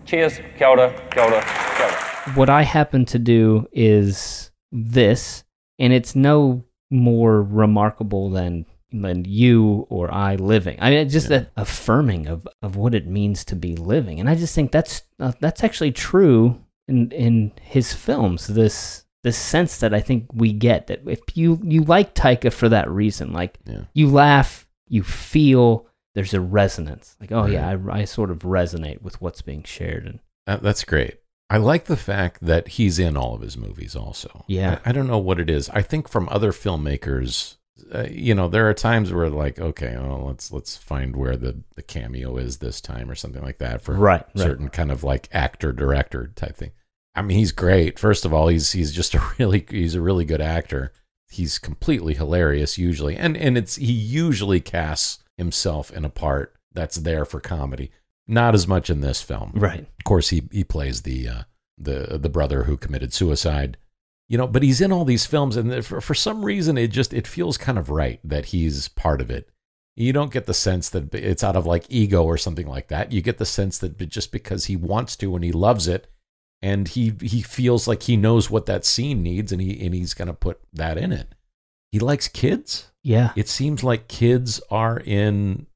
[0.05, 1.43] cheers, kia ora, kia ora,
[1.77, 2.35] kia ora.
[2.35, 5.45] what I happen to do is this,
[5.79, 10.77] and it's no more remarkable than than you or I living.
[10.79, 14.29] I mean, it's just that affirming of, of what it means to be living, and
[14.29, 18.47] I just think that's uh, that's actually true in in his films.
[18.49, 22.69] This this sense that I think we get that if you you like Taika for
[22.69, 23.85] that reason, like Yeah.
[23.95, 25.87] you laugh, you feel.
[26.15, 30.05] There's a resonance, like oh yeah, I, I sort of resonate with what's being shared,
[30.05, 31.15] and That, that's great.
[31.53, 34.45] I like the fact that he's in all of his movies also.
[34.47, 34.79] Yeah.
[34.87, 35.69] I, I don't know what it is.
[35.69, 37.57] I think from other filmmakers,
[37.95, 41.63] uh, you know, there are times where like, okay, well, let's let's find where the
[41.75, 44.39] the cameo is this time or something like that for Right, right.
[44.39, 46.71] certain kind of like actor director type thing.
[47.15, 47.99] I mean, he's great.
[47.99, 50.93] First of all, he's he's just a really he's a really good actor.
[51.29, 56.97] He's completely hilarious usually, and and it's he usually casts himself in a part that's
[56.97, 57.91] there for comedy.
[58.29, 59.81] Not as much in this film, Right.
[59.81, 61.43] Of course, he he plays the uh,
[61.79, 63.77] the the brother who committed suicide,
[64.29, 64.47] you know.
[64.47, 67.59] But he's in all these films, and for for some reason, it just it feels
[67.59, 69.49] kind of right that he's part of it.
[69.97, 73.13] You don't get the sense that it's out of like ego or something like that.
[73.13, 76.07] You get the sense that just because he wants to and he loves it,
[76.63, 80.15] and he he feels like he knows what that scene needs, and he and he's
[80.15, 81.35] going to put that in it.
[81.91, 82.91] he likes kids.
[83.03, 83.33] Yeah.
[83.37, 85.67] It seems like kids are in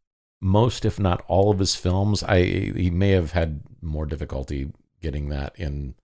[0.47, 2.23] most, if not all, of his films.
[2.23, 4.71] I he may have had more difficulty
[5.03, 5.95] getting that in.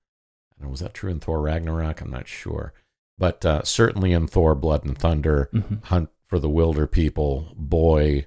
[0.50, 2.00] I don't know, was that true in Thor Ragnarok?
[2.00, 2.72] I'm not sure,
[3.18, 5.85] but uh, certainly in Thor: Blood and Thunder, Mhm.
[5.85, 8.26] Hunt for the Wilderpeople, Boy,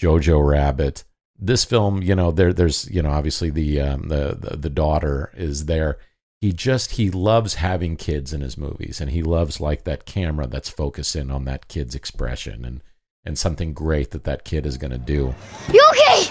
[0.00, 1.04] Jojo Rabbit.
[1.40, 5.32] This film, you know, there there's you know obviously the um, the, the the daughter
[5.36, 5.98] is there.
[6.40, 10.46] He just he loves having kids in his movies, and he loves like that camera
[10.46, 12.80] that's focused in on that kid's expression and
[13.28, 15.34] and something great that that kid is going to do.
[15.72, 16.24] You okay?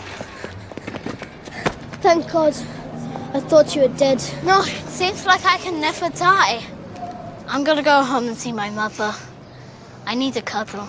[2.02, 2.54] Thank God.
[3.34, 4.22] I thought you were dead.
[4.44, 6.64] No, it seems like I can never die.
[7.48, 9.14] I'm gonna go home and see my mother.
[10.06, 10.88] I need a cuddle.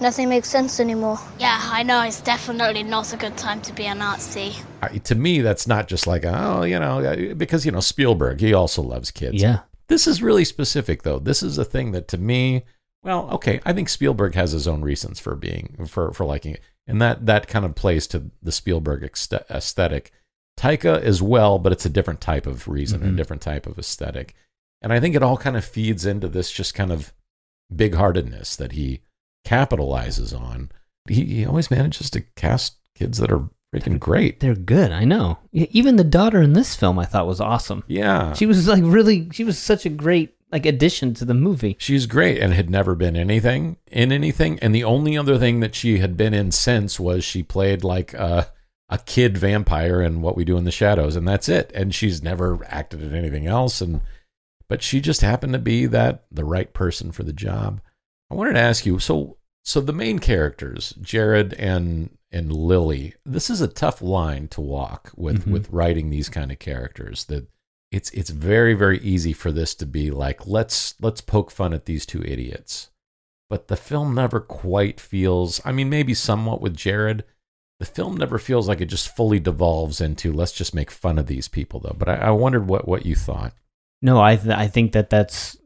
[0.00, 1.18] Nothing makes sense anymore.
[1.38, 2.02] Yeah, I know.
[2.02, 4.56] It's definitely not a good time to be a Nazi.
[4.82, 8.40] I- to me, that's not just like oh, you know, uh, because you know Spielberg,
[8.40, 9.40] he also loves kids.
[9.40, 9.60] Yeah.
[9.88, 11.18] This is really specific, though.
[11.18, 12.64] This is a thing that to me,
[13.04, 16.60] well, okay, I think Spielberg has his own reasons for being for for liking it,
[16.86, 20.12] and that that kind of plays to the Spielberg aesthetic.
[20.58, 23.16] Taika as well, but it's a different type of reason, a Mhm.
[23.16, 24.34] different type of aesthetic,
[24.82, 27.12] and I think it all kind of feeds into this just kind of
[27.74, 29.00] big-heartedness that he
[29.46, 30.70] capitalizes on.
[31.08, 34.40] He, he always manages to cast kids that are freaking great.
[34.40, 34.92] They're good.
[34.92, 35.38] I know.
[35.52, 37.82] Even the daughter in this film, I thought was awesome.
[37.86, 38.32] Yeah.
[38.34, 39.28] She was like really.
[39.32, 41.76] She was such a great like addition to the movie.
[41.80, 44.58] She's great and had never been anything in anything.
[44.60, 48.14] And the only other thing that she had been in since was she played like
[48.14, 48.48] a,
[48.88, 51.72] a kid vampire in What We Do in the Shadows, and that's it.
[51.74, 53.80] And she's never acted in anything else.
[53.80, 54.00] And
[54.68, 57.80] but she just happened to be that the right person for the job.
[58.30, 63.50] I wanted to ask you, so so the main characters, Jared and and Lily, this
[63.50, 65.50] is a tough line to walk with Mhm.
[65.52, 67.24] with writing these kind of characters.
[67.24, 67.48] That
[67.94, 71.84] it's it's very very easy for this to be like let's let's poke fun at
[71.86, 72.90] these two idiots
[73.50, 77.22] but the film never quite feels i mean maybe somewhat with jared
[77.80, 81.26] the film never feels like it just fully devolves into let's just make fun of
[81.26, 83.52] these people though but i, I wondered what what you thought
[84.02, 85.56] No, I th- I think that that's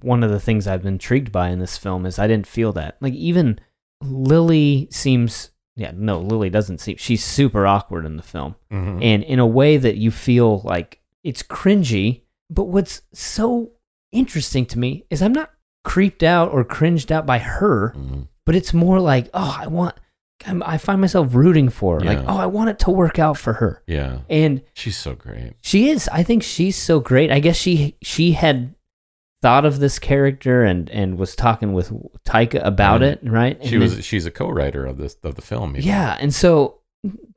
[0.00, 2.72] one of the things I've been intrigued by in this film is I didn't feel
[2.74, 2.96] that.
[3.00, 3.58] Like even
[4.02, 8.54] Lily seems yeah, no, Lily doesn't seem she's super awkward in the film.
[8.72, 9.02] Mhm.
[9.02, 13.72] And in a way that you feel like it's cringy, but what's so
[14.12, 15.50] interesting to me is I'm not
[15.84, 18.22] creeped out or cringed out by her, Mm-hmm.
[18.44, 19.94] but it's more like, oh, I want
[20.46, 22.04] I'm, I find myself rooting for her.
[22.04, 23.82] Like, oh, I want it to work out for her.
[23.86, 26.08] yeah And she's so great she is.
[26.12, 27.30] I think she's so great.
[27.32, 28.74] I guess she she had
[29.42, 31.90] thought of this character and and was talking with
[32.24, 33.08] Taika about Yeah.
[33.08, 33.58] it, right?
[33.64, 35.88] she And was then- she's a co-writer of this of the film even.
[35.88, 36.80] yeah, and so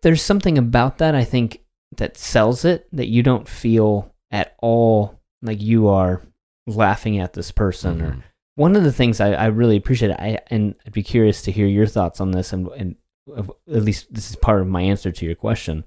[0.01, 1.61] there's something about that I think
[1.99, 6.21] that sells it that you don't feel at all like you are
[6.67, 8.23] laughing at this person or Mhm.
[8.55, 11.67] one of the things I, I really appreciate I and I'd be curious to hear
[11.67, 12.95] your thoughts on this and and
[13.37, 15.83] at least this is part of my answer to your question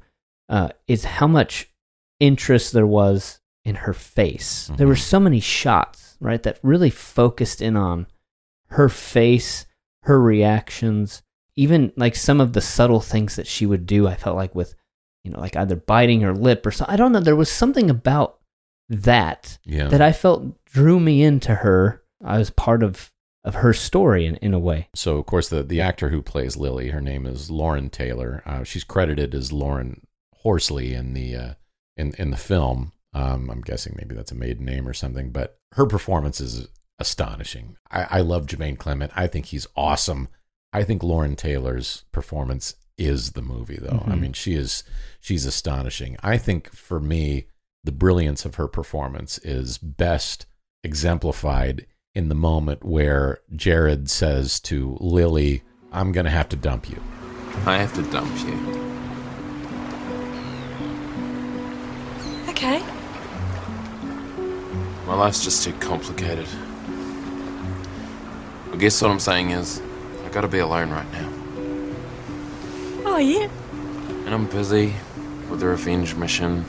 [0.48, 1.68] uh, is how much
[2.20, 4.70] interest there was in her face.
[4.76, 4.98] There were Mhm.
[5.10, 8.06] so many shots, right, that really focused in on
[8.68, 9.66] her face,
[10.02, 11.22] her reactions,
[11.56, 14.06] even like some of the subtle things that she would do.
[14.08, 14.74] I felt like with,
[15.24, 16.92] you know, like either biting her lip or something.
[16.92, 17.20] I don't know.
[17.20, 18.38] There was something about
[18.88, 19.88] that Yeah.
[19.88, 22.02] that I felt drew me into her.
[22.24, 23.10] I was part of
[23.44, 24.88] of her story in, in a way.
[24.94, 28.40] So, of course, the, the actor who plays Lily, her name is Lauren Taylor.
[28.46, 30.06] Uh, she's credited as Lauren
[30.42, 31.54] Horsley in the uh,
[31.96, 32.92] in in the film.
[33.14, 37.76] Um, I'm guessing maybe that's a maiden name or something, but her performance is astonishing.
[37.90, 39.12] I, I love Jermaine Clement.
[39.16, 40.28] I think he's awesome.
[40.72, 44.04] I think Lauren Taylor's performance is the movie, though.
[44.06, 44.20] I Mhm.
[44.20, 44.84] mean, she is
[45.20, 46.16] she's astonishing.
[46.22, 47.46] I think for me,
[47.84, 50.46] the brilliance of her performance is best
[50.84, 55.62] exemplified in the moment where Jared says to Lily,
[55.92, 57.00] I'm going to have to dump you.
[57.66, 58.58] I have to dump you.
[62.48, 62.80] Okay.
[65.06, 66.46] My life's just too complicated.
[68.72, 69.80] I guess what I'm saying is,
[70.24, 71.28] I gotta be alone right now.
[73.22, 73.48] Yeah.
[74.26, 74.94] And I'm busy
[75.48, 76.64] with the revenge mission.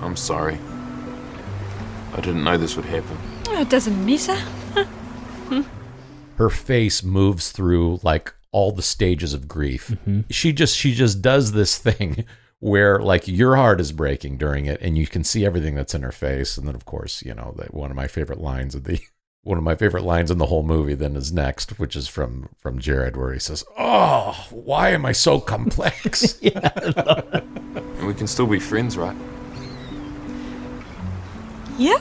[0.00, 0.58] I'm sorry.
[2.12, 3.18] I didn't know this would happen.
[3.48, 4.36] Oh, it doesn't matter.
[5.48, 5.62] Hmm.
[6.36, 9.88] Her face moves through like all the stages of grief.
[9.88, 10.20] Mm-hmm.
[10.30, 12.24] She just she just does this thing
[12.60, 16.02] where like your heart is breaking during it and you can see everything that's in
[16.02, 18.84] her face and then of course, you know, that one of my favorite lines of
[18.84, 19.00] the
[19.48, 22.50] one of my favorite lines in the whole movie then is next, which is from
[22.58, 27.42] from Jared, where he says, "Oh, why am I so complex?" yeah, I
[28.04, 29.16] we can still be friends, right?
[31.78, 31.96] Yeah.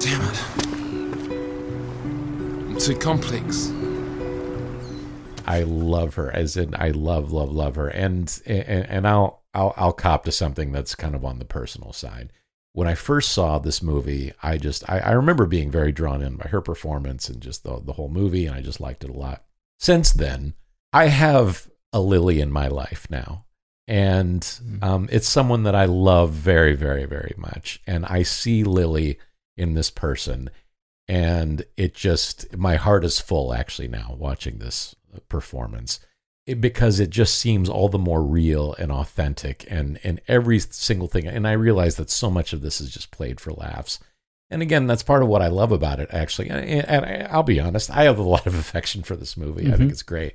[0.00, 0.42] Damn it!
[2.68, 3.70] I'm too complex.
[5.46, 9.74] I love her, as in I love, love, love her, and and, and I'll I'll
[9.76, 12.32] I'll cop to something that's kind of on the personal side
[12.76, 16.36] when I first saw this movie, I just I, I remember being very drawn in
[16.36, 19.14] by her performance and just the the whole movie, and I just liked it a
[19.14, 19.44] lot.
[19.78, 20.52] Since then,
[20.92, 23.46] I have a Lily in my life now,
[23.88, 24.46] and
[24.82, 29.20] um, it's someone that I love very very very much, and I see Lily
[29.56, 30.50] in this person,
[31.08, 34.94] and it just my heart is full actually now watching this
[35.30, 35.98] performance
[36.46, 41.08] it, because it just seems all the more real and authentic and and every single
[41.08, 41.26] thing.
[41.26, 43.98] And i realize that so much of this is just played for laughs.
[44.48, 46.48] And again that's part of what i love about it actually.
[46.48, 49.64] And, and i'll be honest i have a lot of affection for this movie.
[49.64, 49.74] Mm-hmm.
[49.74, 50.34] i think it's great.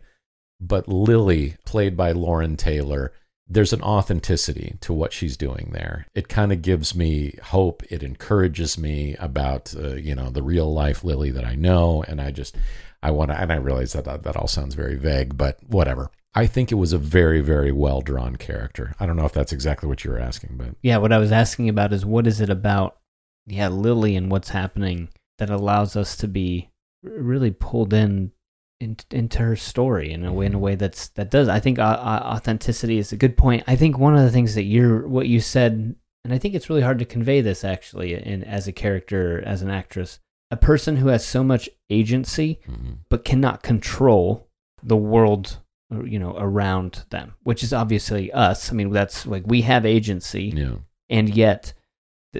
[0.59, 3.13] But lily played by lauren taylor
[3.47, 6.07] there's an authenticity to what she's doing there.
[6.15, 7.83] It kind of gives me hope.
[7.89, 12.21] It encourages me about uh, you know the real life Lily that I know, and
[12.21, 12.55] I just
[13.03, 13.39] I want to.
[13.39, 16.11] And I realize that, that that all sounds very vague, but whatever.
[16.33, 18.95] I think it was a very very well drawn character.
[18.99, 21.31] I don't know if that's exactly what you were asking, but yeah, what I was
[21.31, 22.97] asking about is what is it about
[23.47, 26.69] yeah Lily and what's happening that allows us to be
[27.03, 28.31] really pulled in
[28.81, 30.63] in, into her story in a way in a mm-hmm.
[30.63, 33.63] way that's that does I think uh, uh, authenticity is a good point.
[33.67, 36.69] I think one of the things that you're what you said and I think it's
[36.69, 40.19] really hard to convey this actually in as a character as an actress
[40.49, 42.93] a person who has so much agency mm-hmm.
[43.09, 44.49] but cannot control
[44.83, 45.59] the world
[46.05, 50.53] you know around them which is obviously us i mean that's like we have agency
[50.55, 50.75] yeah.
[51.09, 51.73] and yet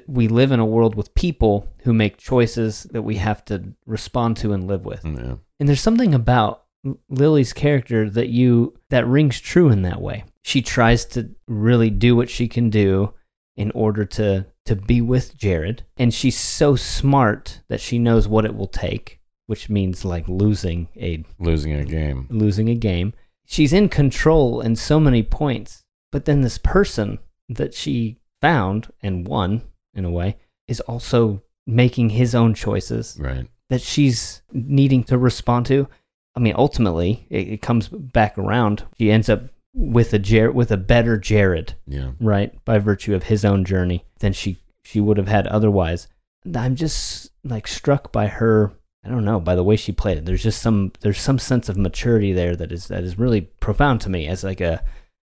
[0.08, 4.38] we live in a world with people who make choices that we have to respond
[4.38, 5.36] to and live with yeah.
[5.62, 6.64] And there's something about
[7.08, 10.24] Lily's character that you that rings true in that way.
[10.42, 13.14] She tries to really do what she can do
[13.56, 18.44] in order to to be with Jared, and she's so smart that she knows what
[18.44, 22.26] it will take, which means like losing a losing a game.
[22.32, 23.14] Losing a game.
[23.46, 29.28] She's in control in so many points, but then this person that she found and
[29.28, 29.62] won
[29.94, 30.38] in a way
[30.68, 33.16] is also making his own choices.
[33.22, 35.88] Right that she's needing to respond to.
[36.36, 38.84] I mean, ultimately, it, it comes back around.
[38.98, 39.44] She ends up
[39.74, 44.34] with a with a better Jared, yeah, right, by virtue of his own journey than
[44.34, 46.10] she she would have had otherwise.
[46.54, 48.74] I'm just like struck by her.
[49.06, 50.26] I don't know by the way she played it.
[50.26, 54.02] There's just some there's some sense of maturity there that is that is really profound
[54.02, 54.84] to me as like a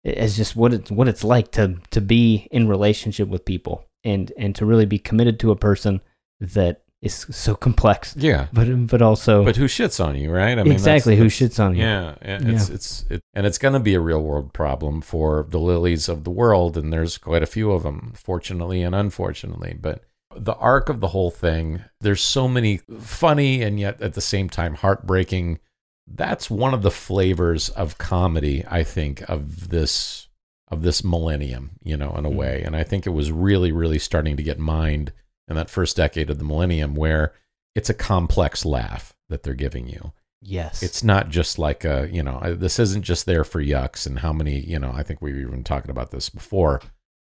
[0.05, 4.33] as just what it's what it's like to to be in relationship with people and
[4.37, 6.01] and to really be committed to a person
[6.41, 8.15] that is so complex.
[8.17, 10.59] Yeah, but but also, but who shits on you, right?
[10.59, 11.83] I mean, exactly that's, who shits on you.
[11.83, 12.75] Yeah, it's yeah.
[12.75, 16.25] it's it, and it's going to be a real world problem for the lilies of
[16.25, 19.77] the world, and there's quite a few of them, fortunately and unfortunately.
[19.79, 24.21] But the arc of the whole thing, there's so many funny and yet at the
[24.21, 25.59] same time heartbreaking.
[26.07, 30.29] That's one of the flavors of comedy, I think, of this
[30.69, 32.39] of this millennium, you know, in a mm-hmm.
[32.39, 32.63] way.
[32.65, 35.13] And I think it was really, really starting to get mined
[35.53, 37.33] in that first decade of the millennium where
[37.75, 40.13] it's a complex laugh that they're giving you.
[40.41, 40.83] Yes.
[40.83, 44.33] It's not just like a, you know, this isn't just there for yucks and how
[44.33, 46.83] many, you know, I think we were even talking about this before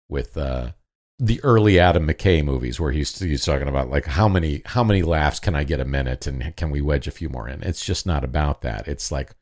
[0.08, 0.72] with uh
[1.18, 5.02] the early Adam McKay movies where he's he's talking about like how many how many
[5.02, 7.62] laughs can I get a minute and can we wedge a few more in?
[7.62, 8.88] It's just not about that.
[8.88, 9.34] It's like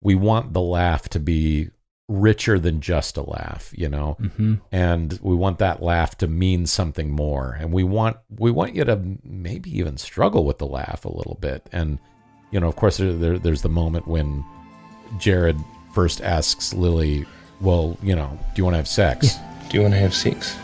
[0.00, 1.70] we want the laugh to be
[2.08, 4.54] richer than just a laugh, you know, mm-hmm.
[4.70, 8.84] and we want that laugh to mean something more, and we want we want you
[8.84, 11.98] to maybe even struggle with the laugh a little bit, and
[12.50, 14.44] you know, of course, there, there, there's the moment when
[15.18, 15.58] Jared
[15.92, 17.26] first asks Lily,
[17.60, 19.34] "Well, you know, do you want to have sex?
[19.34, 19.68] Yeah.
[19.68, 20.56] Do you want to have sex?"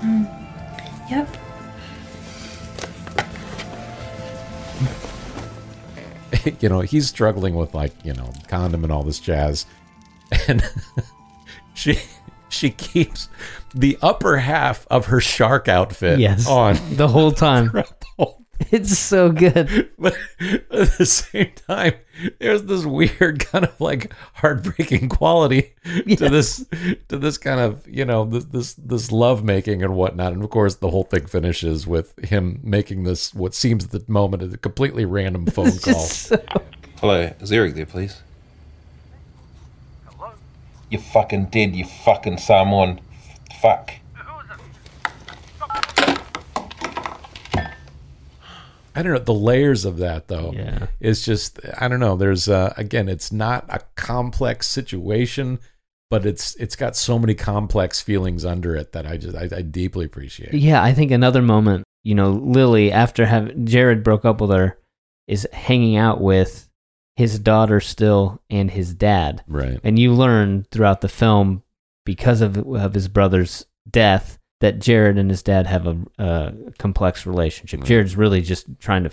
[0.00, 1.10] Mm.
[1.10, 1.36] Yep.
[6.60, 9.66] you know, he's struggling with like, you know, condom and all this jazz.
[10.48, 10.62] And
[11.74, 11.98] she
[12.48, 13.28] she keeps
[13.74, 17.70] the upper half of her shark outfit yes, on the whole time.
[18.70, 19.90] It's so good.
[19.98, 20.16] But
[20.70, 21.94] at the same time,
[22.38, 26.18] there's this weird kind of like heartbreaking quality yes.
[26.18, 26.66] to this
[27.08, 30.32] to this kind of, you know, this this this love making and whatnot.
[30.32, 34.04] And of course the whole thing finishes with him making this what seems at the
[34.06, 35.94] moment a completely random phone call.
[35.94, 36.42] So...
[37.00, 38.20] Hello, is Eric there, please?
[40.06, 40.32] Hello?
[40.90, 43.00] You fucking dead, you fucking someone.
[43.60, 43.92] Fuck.
[48.96, 50.52] I don't know the layers of that though.
[50.54, 52.16] Yeah, is just I don't know.
[52.16, 55.58] There's uh, again, it's not a complex situation,
[56.10, 59.62] but it's it's got so many complex feelings under it that I just I, I
[59.62, 60.54] deeply appreciate.
[60.54, 64.78] Yeah, I think another moment, you know, Lily after have Jared broke up with her,
[65.28, 66.66] is hanging out with
[67.16, 69.44] his daughter still and his dad.
[69.46, 69.78] Right.
[69.84, 71.62] And you learn throughout the film
[72.06, 77.26] because of of his brother's death that Jared and his dad have a, a complex
[77.26, 77.84] relationship.
[77.84, 79.10] Jared's really just trying to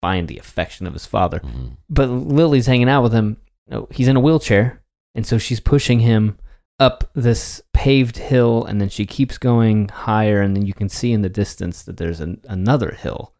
[0.00, 1.40] find the affection of his father.
[1.40, 1.68] Mm-hmm.
[1.88, 3.38] But Lily's hanging out with him.
[3.70, 4.82] Oh, He's in a wheelchair,
[5.14, 6.38] and so she's pushing him
[6.78, 11.12] up this paved hill, and then she keeps going higher, and then you can see
[11.12, 13.32] in the distance that there's an, another hill,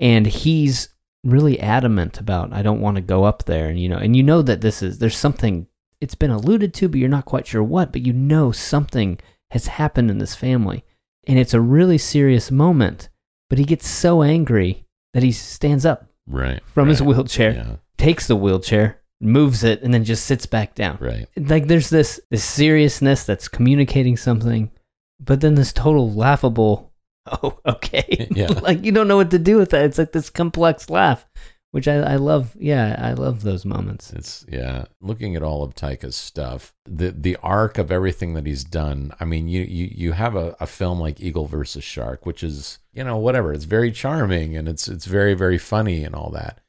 [0.00, 0.88] and he's
[1.24, 4.22] really adamant about I don't want to go up there, and you know, and you
[4.22, 5.66] know that this is there's something
[6.00, 9.18] it's been alluded to, but you're not quite sure what, but you know something
[9.50, 10.84] has happened in this family,
[11.26, 13.08] and it's a really serious moment.
[13.50, 14.84] But he gets so angry
[15.14, 16.60] that he stands up Right.
[16.74, 17.76] from his wheelchair, Yeah.
[17.96, 20.98] takes the wheelchair, moves it, and then just sits back down.
[21.00, 21.26] Right.
[21.36, 24.70] Like there's this this seriousness that's communicating something,
[25.18, 26.92] but then this total laughable.
[27.42, 28.26] Oh, okay.
[28.30, 28.46] Yeah.
[28.62, 29.84] like you don't know what to do with that.
[29.84, 31.26] It's like this complex laugh,
[31.70, 32.56] which I, I love.
[32.58, 34.12] Yeah, I love those moments.
[34.12, 34.86] It's yeah.
[35.00, 39.12] Looking at all of Taika's stuff, the the arc of everything that he's done.
[39.20, 42.78] I mean, you you you have a, a film like Eagle versus Shark, which is
[42.92, 43.52] you know whatever.
[43.52, 46.60] It's very charming and it's it's very very funny and all that.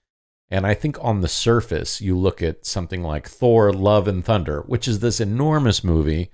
[0.51, 4.61] And I think on the surface, you look at something like Thor: Love and Thunder,
[4.61, 6.31] which is this enormous movie,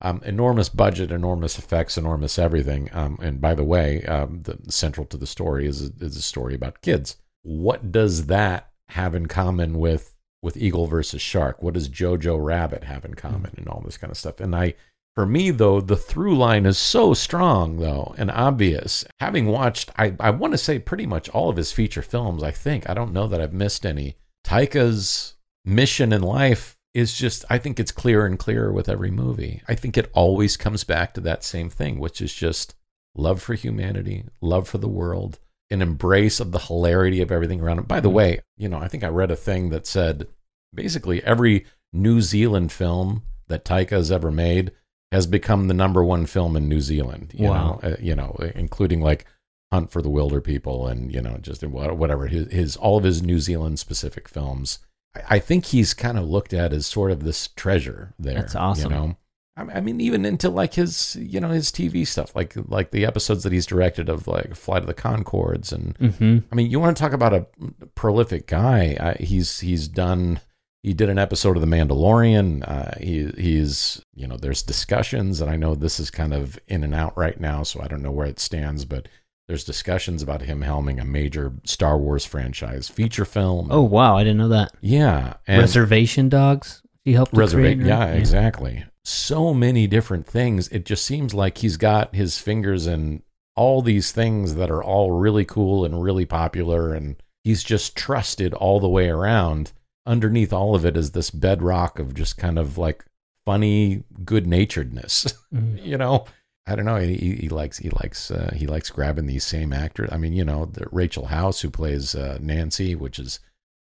[0.00, 2.88] um, enormous budget, enormous effects, enormous everything.
[2.92, 6.54] Um, and by the way, um, the central to the story is is a story
[6.54, 7.16] about kids.
[7.46, 11.62] What does that have in common with with Eagle versus Shark?
[11.62, 13.58] What does Jojo Rabbit have in common, mm-hmm.
[13.58, 14.40] and all this kind of stuff?
[14.40, 14.74] And I,
[15.14, 19.04] for me though, the through line is so strong though and obvious.
[19.20, 22.42] Having watched, I I want to say pretty much all of his feature films.
[22.42, 24.16] I think I don't know that I've missed any.
[24.44, 29.62] Taika's mission in life is just I think it's clearer and clearer with every movie.
[29.68, 32.74] I think it always comes back to that same thing, which is just
[33.14, 35.38] love for humanity, love for the world,
[35.70, 37.88] an embrace of the hilarity of everything around it.
[37.88, 40.28] By the way, you know, I think I read a thing that said
[40.74, 44.72] basically every New Zealand film that Taika has ever made
[45.12, 47.32] has become the number one film in New Zealand.
[47.34, 47.80] You Wow.
[47.82, 49.24] know, uh, you know, including like
[49.72, 53.40] Hunt for the Wilderpeople and you know just whatever his, his all of his New
[53.40, 54.78] Zealand specific films.
[55.16, 58.34] I, I think he's kind of looked at as sort of this treasure there.
[58.34, 58.92] That's awesome.
[58.92, 59.16] You know,
[59.56, 63.06] I I mean, even into like his, you know, his TV stuff, like like the
[63.06, 66.44] episodes that he's directed of like Flight of the Conchords, and Mhm.
[66.50, 67.46] I mean, you want to talk about a
[67.94, 68.96] prolific guy?
[69.00, 70.40] I, he's he's done.
[70.82, 72.62] He did an episode of The Mandalorian.
[72.68, 76.84] Uh, he he's you know, there's discussions, and I know this is kind of in
[76.84, 79.08] and out right now, so I don't know where it stands, but
[79.48, 83.68] there's discussions about him helming a major Star Wars franchise feature film.
[83.70, 84.72] Oh wow, I didn't know that.
[84.80, 86.82] yeah, and- Reservation Dogs.
[87.04, 87.80] He helped Reservation.
[87.80, 87.86] right?
[87.86, 88.84] Yeah, exactly.
[89.06, 90.66] So many different things.
[90.68, 93.22] It just seems like he's got his fingers in
[93.54, 98.52] all these things that are all really cool and really popular, and he's just trusted
[98.52, 99.70] all the way around.
[100.06, 103.04] Underneath all of it is this bedrock of just kind of like
[103.44, 105.32] funny good naturedness.
[105.54, 105.84] Mhm.
[105.86, 106.24] you know,
[106.66, 106.96] I don't know.
[106.96, 110.08] He, he likes he likes uh, he likes grabbing these same actors.
[110.10, 113.38] I mean, you know, the Rachel House who plays uh, Nancy, which is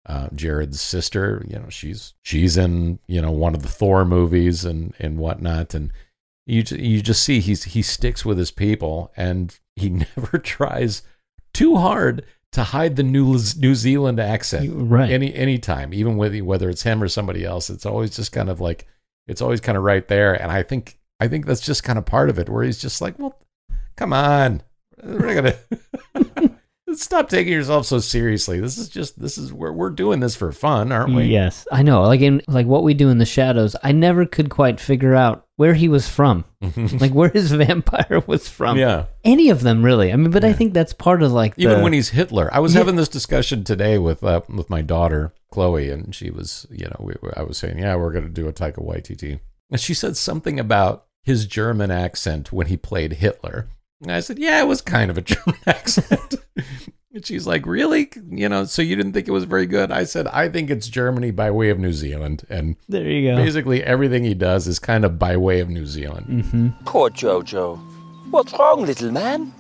[0.08, 1.46] uh, Jared's sister.
[1.48, 5.74] You know, she's she's in you know one of the Thor movies and and whatnot.
[5.74, 5.92] And
[6.46, 11.04] you you just see he's he sticks with his people and he never tries
[11.54, 14.72] too hard to hide the New New Zealand accent.
[14.74, 15.10] right.
[15.10, 18.50] Any any time, even with whether it's him or somebody else, it's always just kind
[18.50, 18.88] of like
[19.28, 20.34] it's always kind of right there.
[20.34, 23.02] And I think I think that's just kind of part of it, where he's just
[23.02, 23.38] like, well,
[23.96, 24.62] come on,
[25.04, 25.58] we're not
[26.14, 26.27] gonna
[26.98, 28.60] stop taking yourself so seriously.
[28.60, 31.26] This is just this is where we're doing this for fun, aren't we?
[31.26, 32.04] Yes, I know.
[32.04, 35.46] Like in like what we do in the shadows, I never could quite figure out
[35.56, 36.46] where he was from,
[37.00, 38.78] like where his vampire was from.
[38.78, 39.06] Yeah.
[39.24, 40.12] any of them really.
[40.14, 42.60] I mean, but I think that's part of like Even the- when he's Hitler, I
[42.60, 42.80] was Yeah.
[42.82, 46.98] having this discussion today with uh, with my daughter Chloe, and she was, you know,
[47.00, 49.40] we, I was saying, yeah, we're going to do a Taika Waititi,
[49.72, 53.68] and she said something about his German accent when he played Hitler.
[54.02, 56.36] And I said, yeah, it was kind of a German accent.
[57.14, 58.10] and she's like, really?
[58.30, 59.92] You know, so you didn't think it was very good?
[59.92, 63.38] I said, I think it's Germany by way of New Zealand, and There you go.
[63.38, 66.28] basically everything he does is kind of by way of New Zealand.
[66.28, 66.68] Mm-hmm.
[66.86, 67.78] Poor Jojo.
[68.30, 69.52] What's wrong, little man?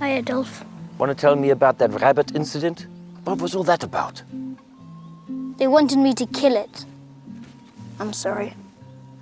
[0.00, 0.64] Hi, Adolf.
[0.98, 2.86] Want to tell me about that rabbit incident?
[3.24, 4.22] What was all that about?
[5.56, 6.84] They wanted me to kill it.
[8.00, 8.52] I'm sorry.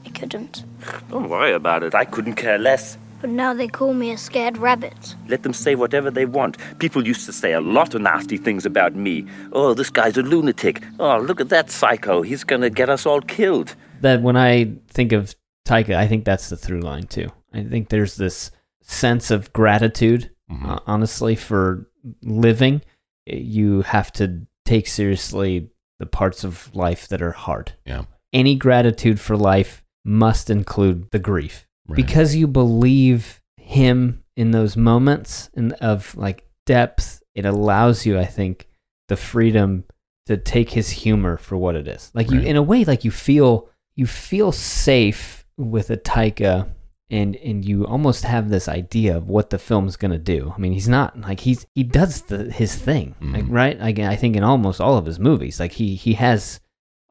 [0.06, 0.64] I couldn't.
[1.10, 1.94] Don't worry about it.
[1.94, 2.96] I couldn't care less.
[3.20, 5.14] But now they call me a scared rabbit.
[5.28, 6.56] Let them say whatever they want.
[6.78, 9.26] People used to say a lot of nasty things about me.
[9.52, 10.82] Oh, this guy's a lunatic.
[10.98, 12.22] Oh, look at that psycho.
[12.22, 13.74] He's gonna get us all killed.
[14.00, 15.34] that when I think of
[15.68, 17.28] Taika, I think that's the through line too.
[17.52, 18.50] I think there's this
[18.82, 20.30] sense of gratitude,
[20.64, 21.86] uh, honestly, for
[22.22, 22.80] living
[23.26, 27.72] you have to take seriously the parts of life that are hard.
[27.84, 28.04] Yeah.
[28.32, 31.96] Any gratitude for life must include the grief Right.
[31.96, 37.22] because you believe him in those moments and of like depth.
[37.34, 38.68] It allows you, I think,
[39.08, 39.84] the freedom
[40.26, 42.10] to take his humor for what it is.
[42.14, 42.46] Like you, Right.
[42.46, 46.68] in a way, like you feel you feel safe with a Taika,
[47.10, 50.52] and and you almost have this idea of what the film's gonna do.
[50.56, 53.52] I mean, he's not like he's he does the his thing, like mm-hmm.
[53.52, 53.78] right.
[53.78, 56.60] Like I think in almost all of his movies, like he he has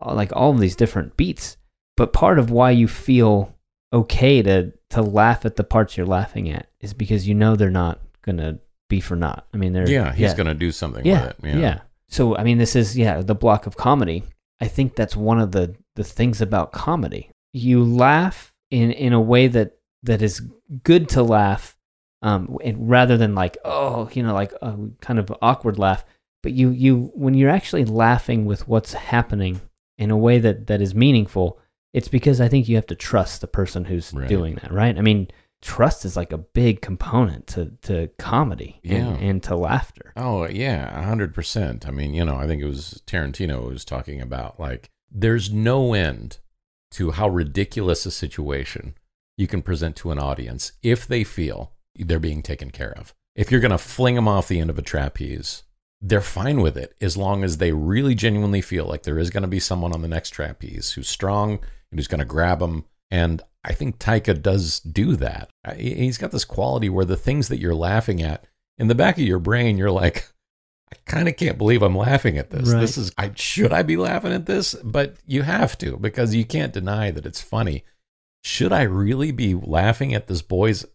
[0.06, 1.58] like all of these different beats.
[1.98, 3.54] But part of why you feel
[3.92, 7.70] okay to to laugh at the parts you're laughing at is because you know they're
[7.70, 8.60] not gonna
[8.90, 9.46] be for naught.
[9.54, 11.58] I mean, they're Yeah, he's gonna do something yeah, with it, yeah.
[11.58, 11.80] yeah.
[12.08, 14.24] So I mean, this is yeah the block of comedy.
[14.60, 17.30] I think that's one of the the things about comedy.
[17.54, 20.42] You laugh in in a way that that is
[20.84, 21.78] good to laugh,
[22.22, 26.04] um, and rather than like oh you know like a kind of awkward laugh.
[26.42, 29.62] But you you when you're actually laughing with what's happening
[29.98, 31.60] in a way that that is meaningful,
[31.94, 34.28] it's because I think you have to trust the person who's Right.
[34.30, 34.98] doing that, right?
[34.98, 35.28] I mean,
[35.62, 39.28] trust is like a big component to to comedy and- Yeah.
[39.28, 40.14] and to laughter.
[40.16, 41.88] Oh yeah, a hundred percent.
[41.88, 45.52] I mean, you know, I think it was Tarantino who was talking about like there's
[45.52, 46.38] no end
[46.92, 48.94] to how ridiculous a situation
[49.38, 53.14] you can present to an audience if they feel they're being taken care of.
[53.36, 55.64] If you're gonna fling them off the end of a trapeze,
[56.02, 59.42] they're fine with it as long as they really genuinely feel like there is going
[59.44, 61.60] to be someone on the next trapeze who's strong
[61.92, 62.86] and who's going to grab him.
[63.12, 65.50] And I think Taika does do that.
[65.78, 68.46] He's got this quality where the things that you're laughing at
[68.78, 70.28] in the back of your brain, you're like,
[70.92, 72.72] I kind of can't believe I'm laughing at this.
[72.72, 72.80] Right.
[72.80, 74.74] This is, I should I be laughing at this?
[74.76, 77.84] But you have to because you can't deny that it's funny.
[78.44, 80.86] Should I really be laughing at this boy's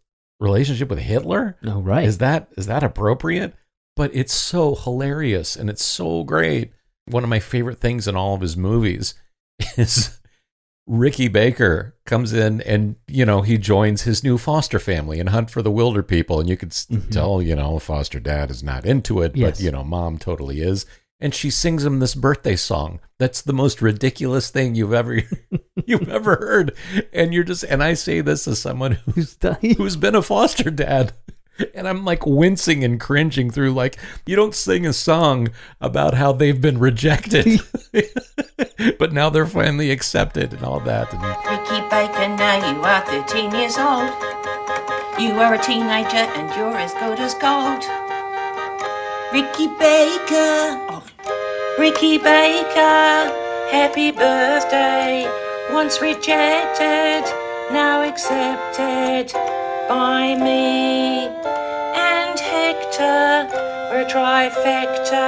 [0.40, 1.58] relationship with Hitler?
[1.62, 2.04] No, right.
[2.04, 3.54] Is that is that appropriate?
[3.96, 6.72] But it's so hilarious and it's so great.
[7.06, 9.14] One of my favorite things in all of his movies
[9.76, 10.18] is
[10.86, 15.50] Ricky Baker comes in and you know he joins his new foster family and Hunt
[15.50, 17.10] for the Wilderpeople, and you could s mm-hmm.
[17.10, 19.58] tell you know foster dad is not into it, Yes.
[19.58, 20.84] but you know mom totally is,
[21.20, 23.00] and she sings him this birthday song.
[23.18, 25.22] That's the most ridiculous thing you've ever
[25.86, 26.76] you've ever heard,
[27.12, 29.38] and you're just and I say this as someone who's
[29.76, 31.14] who's been a foster dad.
[31.74, 33.96] And I'm like wincing and cringing through like
[34.26, 35.48] you don't sing a song
[35.80, 37.60] about how they've been rejected,
[38.98, 41.12] but now they're finally accepted and all that.
[41.12, 44.10] And Ricky Baker, now you are 13 years old.
[45.18, 47.84] You are a teenager and you're as good as gold.
[49.32, 51.04] Ricky Baker, oh,
[51.78, 53.30] Ricky Baker,
[53.70, 55.30] happy birthday.
[55.72, 57.24] Once rejected,
[57.72, 59.32] now accepted
[59.88, 61.26] by me
[61.96, 63.48] and Hector.
[63.90, 65.24] We're trifecta.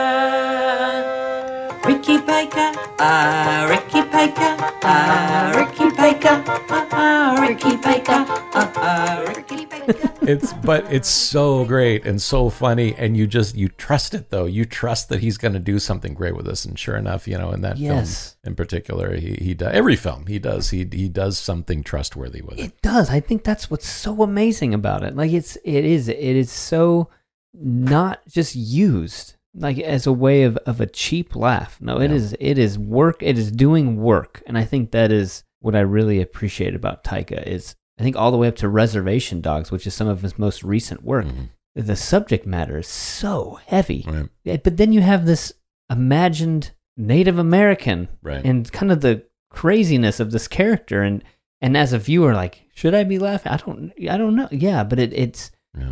[1.87, 8.25] Ricky Baker, ah, Ricky Baker, ah, Ricky Baker, ah, ah, Ricky Baker,
[8.55, 10.11] ah, ah, Ricky Baker.
[10.23, 14.47] it's but it's so great and so funny, and you just you trust it though.
[14.47, 17.39] You trust that he's going to do something great with us, and sure enough, you
[17.39, 18.35] know, in that Yes.
[18.43, 22.43] film in particular, he he does every film he does he he does something trustworthy
[22.43, 22.65] with it.
[22.65, 23.11] It does.
[23.11, 25.15] I think that's what's so amazing about it.
[25.15, 27.11] Like it's it is it is so
[27.55, 31.79] not just used like as a way of, of a cheap laugh.
[31.81, 32.17] No, it Yeah.
[32.17, 33.23] is it is work.
[33.23, 37.43] It is doing work, and I think that is what I really appreciate about Taika
[37.47, 40.39] is I think all the way up to Reservation Dogs, which is some of his
[40.39, 41.27] most recent work.
[41.27, 41.45] Mm-hmm.
[41.75, 44.29] The subject matter is so heavy, Right.
[44.45, 45.53] Yeah, but then you have this
[45.91, 48.45] imagined Native American, Right.
[48.45, 51.23] and kind of the craziness of this character, and
[51.63, 53.51] and as a viewer, like, should I be laughing?
[53.53, 54.49] I don't, I don't know.
[54.51, 55.51] Yeah, but it, it's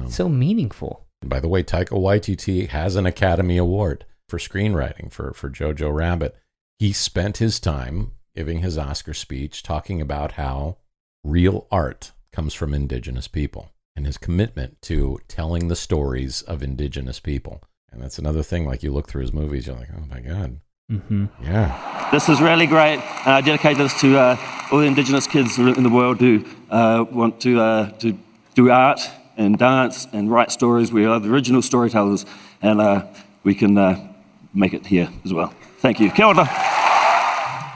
[0.08, 1.03] so meaningful.
[1.25, 5.91] And by the way, Taika Waititi has an Academy Award for screenwriting for, for Jojo
[5.91, 6.37] Rabbit.
[6.79, 10.77] He spent his time giving his Oscar speech talking about how
[11.25, 17.20] real art comes from indigenous people and his commitment to telling the stories of indigenous
[17.20, 17.62] people.
[17.91, 20.61] And that's another thing, like you look through his movies, you're like, oh my God.
[20.93, 21.25] Mm-hmm.
[21.43, 22.11] Yeah.
[22.12, 22.99] This is really great.
[22.99, 27.07] And I dedicate this to uh, all the Indigenous kids in the world who uh,
[27.11, 28.18] want to, uh, to
[28.55, 29.01] do art
[29.37, 30.93] and dance and write stories.
[30.93, 32.24] We are the original storytellers,
[32.62, 33.07] and uh,
[33.43, 34.12] we can uh,
[34.53, 35.53] make it here as well.
[35.78, 36.11] Thank you.
[36.11, 36.45] Kia ora.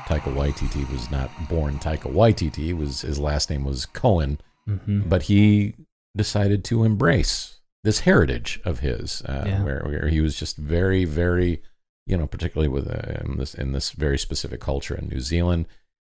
[0.08, 2.72] Taika Waititi was not born Taika Waititi.
[2.76, 5.08] Was his last name was Cohen, Mhm.
[5.08, 5.74] but he
[6.16, 9.62] decided to embrace this heritage of his, uh, Yeah.
[9.64, 11.62] where, where he was just very, very,
[12.06, 15.66] you know, particularly with uh, in this in this very specific culture in New Zealand.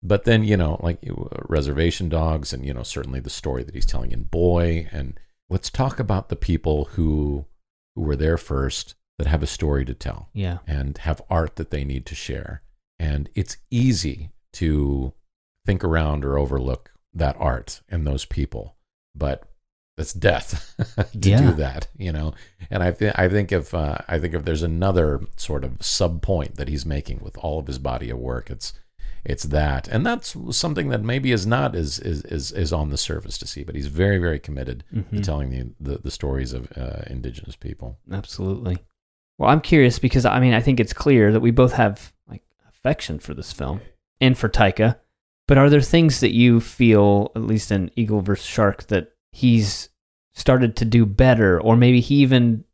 [0.03, 1.15] But then you know, like uh,
[1.49, 5.19] reservation dogs, and you know, certainly the story that he's telling in Boy, and
[5.53, 7.45] let's talk about the people who
[7.95, 10.59] who were there first that have a story to tell Yeah.
[10.67, 12.63] and have art that they need to share.
[12.99, 15.13] And it's easy to
[15.67, 18.77] think around or overlook that art and those people,
[19.15, 19.43] but
[19.99, 21.41] that's death to Yeah.
[21.43, 22.33] do that, you know.
[22.71, 26.23] And I th- I think if uh, I think if there's another sort of sub
[26.23, 28.73] point that he's making with all of his body of work, it's
[29.25, 32.99] it's that, and that's something that maybe is not is is is, is on the
[32.99, 35.23] surface to see, but he's very very committed to Mhm.
[35.25, 37.99] telling the, the the stories of uh, indigenous people.
[38.11, 38.79] Absolutely.
[39.39, 42.43] Well, I'm curious because I mean, I think it's clear that we both have like
[42.69, 43.81] affection for this film
[44.21, 44.97] and for Taika.
[45.49, 48.45] But are there things that you feel, at least in Eagle vs.
[48.47, 49.89] Shark, that he's
[50.35, 52.65] started to do better, or maybe he even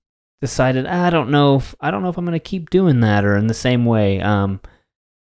[0.41, 3.01] decided, "Ah, I don't know, if, I don't know if I'm going to keep doing
[3.01, 4.21] that, or in the same way.
[4.21, 4.61] Um,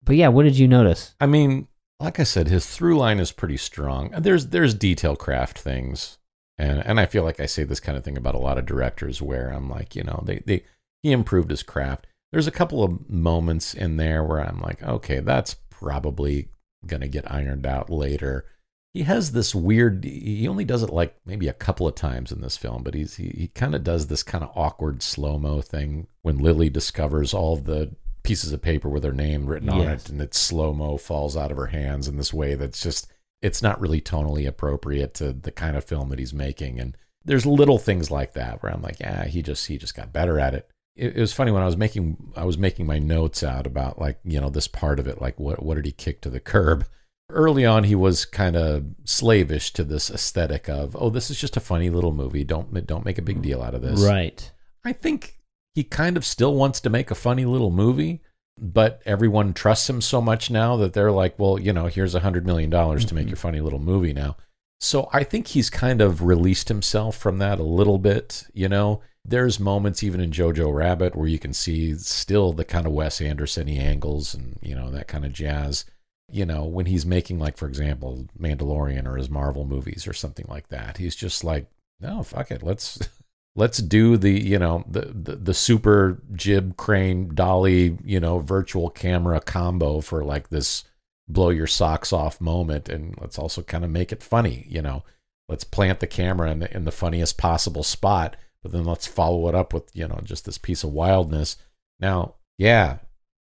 [0.05, 1.14] but yeah, what did you notice?
[1.20, 1.68] I mean,
[2.00, 4.11] like I said, his through line is pretty strong.
[4.18, 6.18] There's there's detail craft things,
[6.59, 8.66] and and I feel like I say this kind of thing about a lot of
[8.66, 10.64] directors where I'm like, you know, they they
[11.03, 12.07] he improved his craft.
[12.32, 16.48] There's a couple of moments in there where I'm like, okay, that's probably
[16.86, 18.46] gonna get ironed out later.
[18.94, 20.05] He has this weird.
[20.05, 23.16] He only does it like maybe a couple of times in this film, but he's
[23.16, 27.32] he, he kind of does this kind of awkward slow mo thing when Lily discovers
[27.32, 30.04] all the pieces of paper with her name written on Yes.
[30.04, 33.12] it, and it's slow mo falls out of her hands in this way that's just
[33.42, 36.78] it's not really tonally appropriate to the kind of film that he's making.
[36.78, 40.12] And there's little things like that where I'm like, yeah, he just he just got
[40.12, 40.70] better at it.
[40.94, 43.98] It, it was funny when I was making I was making my notes out about
[43.98, 46.40] like you know this part of it, like what what did he kick to the
[46.40, 46.86] curb?
[47.28, 51.56] Early on, he was kind of slavish to this aesthetic of, oh, this is just
[51.56, 52.44] a funny little movie.
[52.44, 53.42] Don't don't make a big mm.
[53.42, 54.02] deal out of this.
[54.02, 54.50] Right.
[54.84, 55.36] I think
[55.74, 58.20] he kind of still wants to make a funny little movie,
[58.58, 62.20] but everyone trusts him so much now that they're like, well, you know, here's a
[62.20, 63.30] hundred million dollars to make mm-hmm.
[63.30, 64.36] your funny little movie now.
[64.80, 69.00] So I think he's kind of released himself from that a little bit, you know.
[69.24, 73.20] There's moments even in Jojo Rabbit where you can see still the kind of Wes
[73.20, 75.84] Anderson angles and, you know, that kind of jazz.
[76.28, 80.46] You know, when he's making like, for example, Mandalorian or his Marvel movies or something
[80.48, 81.66] like that, he's just like,
[82.00, 82.64] no, fuck it.
[82.64, 83.08] Let's
[83.55, 88.88] let's do the you know the, the the super jib crane dolly you know virtual
[88.90, 90.84] camera combo for like this
[91.28, 92.88] blow your socks off moment.
[92.88, 95.05] And let's also kind of make it funny you know.
[95.48, 99.48] Let's plant the camera in the, in the funniest possible spot but then let's follow
[99.48, 101.57] it up with you know just this piece of wildness.
[102.00, 102.98] Now yeah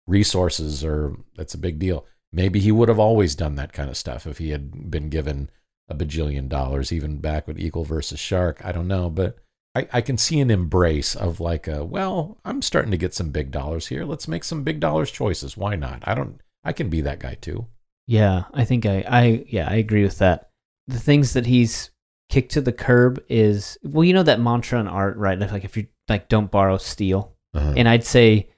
[0.07, 2.07] resources are that's a big deal.
[2.33, 5.51] Maybe he would have always done that kind of stuff if he had been given
[5.89, 8.61] a bajillion dollars even back with eagle versus shark.
[8.65, 9.39] I don't know but
[9.79, 13.31] I, I can see an embrace of like a well i'm starting to get some
[13.31, 16.89] big dollars here let's make some big dollars choices why not i don't i can
[16.89, 17.67] be that guy too
[18.07, 20.49] Yeah, I think I, I yeah, I agree with that.
[20.87, 21.91] The things that he's
[22.31, 25.39] kicked to the curb is well, you know that mantra in art, right?
[25.39, 27.37] Like if you like don't borrow, steal.
[27.53, 27.75] Uh-huh.
[27.77, 28.49] And I'd say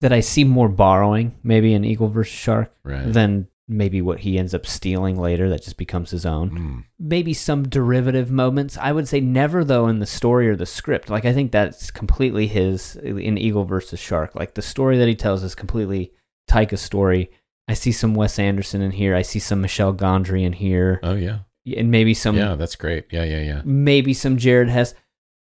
[0.00, 3.12] that I see more borrowing maybe in Eagle versus Shark Right.
[3.12, 6.50] than maybe what he ends up stealing later that just becomes his own.
[6.50, 6.84] Mm.
[6.98, 8.76] Maybe some derivative moments.
[8.76, 11.08] I would say never though in the story or the script.
[11.08, 14.34] Like I think that's completely his in Eagle versus Shark.
[14.34, 16.12] Like the story that he tells is completely
[16.50, 17.30] Taika's story.
[17.68, 19.14] I see some Wes Anderson in here.
[19.14, 20.98] I see some Michel Gondry in here.
[21.02, 21.40] oh yeah
[21.76, 24.94] And maybe some yeah that's great yeah yeah yeah maybe some Jared Hess.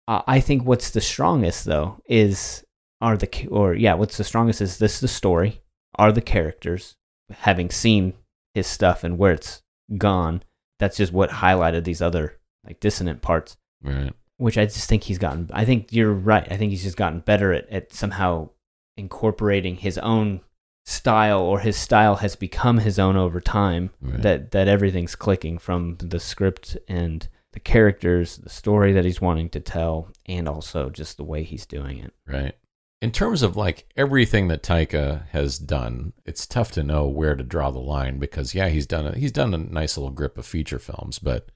[0.08, 2.64] Uh, I think what's the strongest though is
[3.02, 5.62] are the or yeah, what's the strongest is this the story,
[5.96, 6.96] are the characters,
[7.40, 8.14] having seen
[8.54, 9.62] his stuff and where it's
[9.98, 10.44] gone.
[10.80, 15.20] That's just what highlighted these other like dissonant parts, right which I just think he's
[15.20, 15.50] gotten.
[15.54, 16.46] I think you're right.
[16.52, 18.50] I think he's just gotten better at, at somehow
[18.98, 20.42] incorporating his own
[20.86, 24.22] style or his style has become his own over time Right.
[24.22, 29.50] that that everything's clicking from the script and the characters the story that he's wanting
[29.52, 32.56] to tell and also just the way he's doing it Right.
[33.04, 37.44] In terms of like everything that Taika has done, it's tough to know where to
[37.44, 40.46] draw the line because yeah, he's done a, he's done a nice little grip of
[40.46, 41.50] feature films, but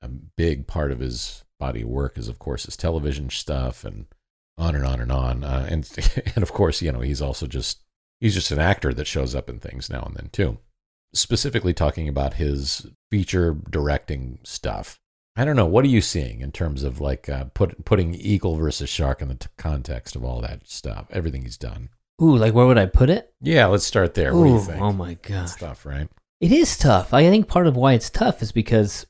[0.00, 4.06] a big part of his body of work is of course his television stuff and
[4.56, 5.44] on and on and on.
[5.44, 5.86] Uh, and
[6.34, 7.82] and of course, you know, he's also just
[8.18, 10.56] he's just an actor that shows up in things now and then too.
[11.12, 15.02] Specifically talking about his feature directing stuff.
[15.36, 15.66] I don't know.
[15.66, 19.28] What are you seeing in terms of like uh, put, putting eagle versus shark in
[19.28, 21.88] the t- context of all that stuff, everything he's done?
[22.22, 24.32] ooh like where would i put it Yeah, let's start there.
[24.36, 24.80] what do you think?
[24.80, 26.08] oh my god Stuff, right?
[26.40, 29.04] it is tough i think part of why it's tough is because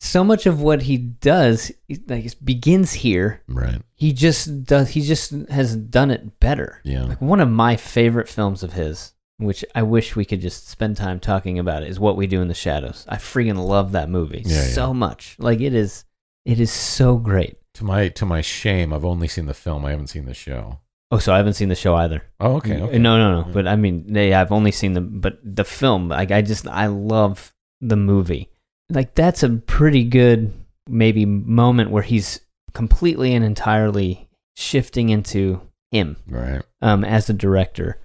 [0.00, 1.70] so much of what he does
[2.06, 3.82] like begins here Right.
[3.96, 7.02] he just does he just has done it better Yeah.
[7.04, 10.96] like one of my favorite films of his which i wish we could just spend
[10.96, 14.08] time talking about it is what we do in the shadows i freaking love that
[14.10, 16.04] movie Yeah, so much like it is
[16.44, 19.84] it is so great To my to my shame, I've only seen the film.
[19.84, 20.80] I haven't seen the show.
[21.12, 22.22] Oh, so I haven't seen the show either.
[22.40, 22.98] Oh, okay, okay.
[22.98, 23.52] No, no, no.
[23.52, 26.08] But I mean, they, I've only seen the, but the film.
[26.08, 28.50] Like, I just, I love the movie.
[28.90, 30.52] Like, that's a pretty good
[30.88, 32.40] maybe moment where he's
[32.74, 35.60] completely and entirely shifting into
[35.92, 36.62] him, Right.
[36.82, 37.98] um, as a director.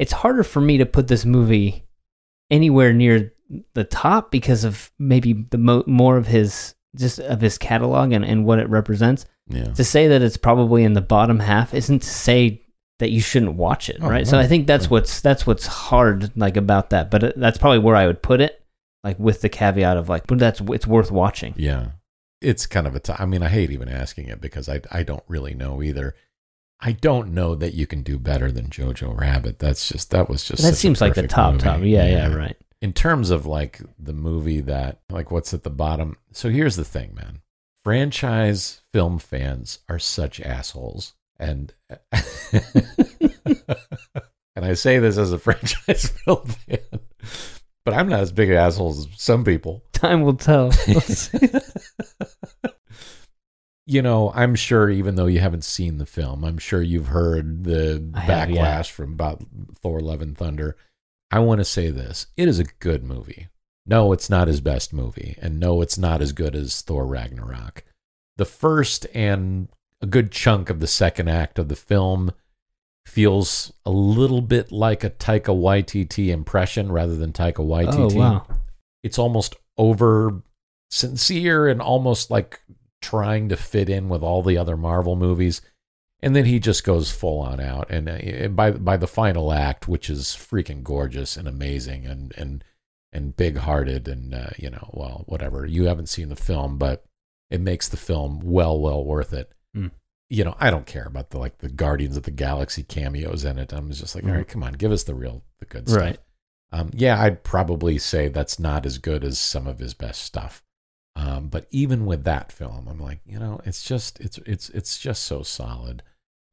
[0.00, 1.84] It's harder for me to put this movie
[2.50, 3.32] anywhere near
[3.74, 8.24] the top because of maybe the mo- more of his just of his catalog and,
[8.24, 9.26] and what it represents.
[9.48, 9.72] Yeah.
[9.74, 12.62] To say that it's probably in the bottom half isn't to say
[13.00, 14.26] that you shouldn't watch it, Oh, right?
[14.26, 14.38] So.
[14.38, 17.10] I think that's what's that's what's hard like about that.
[17.10, 18.62] But it, that's probably where I would put it,
[19.04, 21.54] like with the caveat of like, but that's it's worth watching.
[21.56, 21.88] Yeah.
[22.40, 25.02] It's kind of a t- I mean, I hate even asking it because I I
[25.02, 26.14] don't really know either.
[26.82, 29.58] I don't know that you can do better than Jojo Rabbit.
[29.58, 31.64] That's just that was just That seems like the top movie.
[31.64, 31.80] top.
[31.82, 32.56] Yeah, yeah, right.
[32.80, 36.16] In terms of like the movie that like what's at the bottom.
[36.32, 37.40] So here's the thing, man.
[37.84, 41.12] Franchise film fans are such assholes.
[41.38, 41.72] And
[44.54, 46.78] and I say this as a franchise film fan.
[47.84, 49.82] But I'm not as big an asshole as some people.
[49.92, 50.70] Time will tell.
[53.90, 57.64] you know, I'm sure even though you haven't seen the film, I'm sure you've heard
[57.64, 58.82] the I have, backlash yeah.
[58.82, 59.42] from about
[59.82, 60.76] Thor Love and Thunder.
[61.32, 62.28] I want to say this.
[62.36, 63.48] It is a good movie.
[63.84, 65.36] No, it's not his best movie.
[65.42, 67.82] And no, it's not as good as Thor Ragnarok.
[68.36, 69.66] The first and
[70.00, 72.30] a good chunk of the second act of the film
[73.06, 78.14] feels a little bit like a Taika Waititi impression rather than Taika oh, Waititi.
[78.14, 78.46] Oh, wow.
[79.02, 80.42] It's almost over
[80.92, 82.60] sincere and almost like
[83.00, 85.60] trying to fit in with all the other Marvel movies.
[86.22, 87.90] And then he just goes full on out.
[87.90, 92.62] And uh, by by the final act, which is freaking gorgeous and amazing and and
[93.12, 95.64] and big hearted and uh, you know, well, whatever.
[95.66, 97.04] You haven't seen the film, but
[97.50, 99.50] it makes the film well well worth it.
[99.74, 99.92] Mm.
[100.28, 103.58] You know, I don't care about the like the Guardians of the Galaxy cameos in
[103.58, 103.72] it.
[103.72, 104.36] I'm just like, all Mhm.
[104.36, 106.00] right, come on, give us the real the good stuff.
[106.02, 106.18] Right.
[106.70, 110.62] Um, yeah, I'd probably say that's not as good as some of his best stuff.
[111.16, 114.98] Um, but even with that film, I'm like, you know, it's just it's it's it's
[114.98, 116.02] just so solid.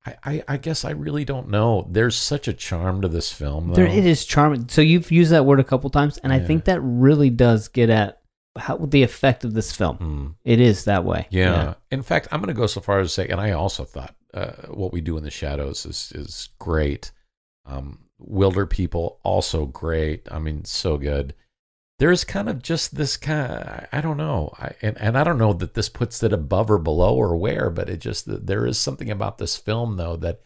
[0.06, 1.88] I, I, I guess I really don't know.
[1.90, 3.70] There's such a charm to this film.
[3.70, 3.76] Though.
[3.76, 4.70] There, it is charming.
[4.70, 7.90] So you've used that word a couple times, and I think that really does get
[7.90, 8.22] at
[8.58, 10.36] how the effect of this film.
[10.44, 11.28] It is that way.
[11.30, 11.38] Hmm.
[11.38, 11.74] Yeah.
[11.92, 14.16] In fact, I'm going to go so far as to say, and I also thought
[14.34, 17.12] uh, what we do in the shadows is is great.
[17.66, 20.28] Um, Wilderpeople also great.
[20.32, 21.36] I mean, so good.
[22.00, 25.40] There's kind of just this kind of I don't know, I, and and I don't
[25.40, 28.78] know that this puts it above or below or where, but it just there is
[28.78, 30.42] something about this film though that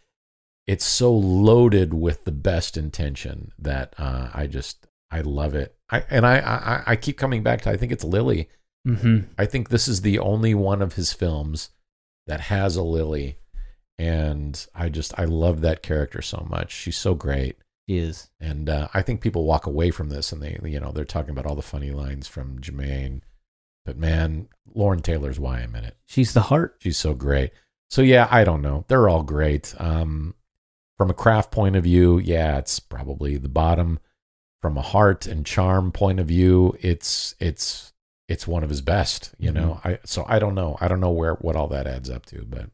[0.68, 5.76] it's so loaded with the best intention that uh, I just I love it.
[5.90, 8.48] I and I, I I keep coming back to I think it's Lily.
[8.88, 9.28] Mhm.
[9.38, 11.70] I think this is the only one of his films
[12.28, 13.40] that has a Lily,
[13.98, 16.72] and I just I love that character so much.
[16.72, 17.58] She's so great.
[17.98, 21.06] Is, and uh, I think people walk away from this and they you know they're
[21.06, 23.22] talking about all the funny lines from Jermaine,
[23.86, 25.98] but man, Lauren Taylor's why I'm in it.
[26.06, 26.76] She's the heart.
[26.80, 27.52] She's so great.
[27.90, 28.86] So yeah, I don't know.
[28.88, 29.76] They're all great.
[29.78, 30.36] Um,
[30.98, 34.00] from a craft point of view, yeah, it's probably the bottom.
[34.62, 37.92] From a heart and charm point of view, it's it's
[38.28, 39.34] it's one of his best.
[39.40, 40.78] You know, I so I don't know.
[40.80, 42.70] I don't know where what all that adds up to, but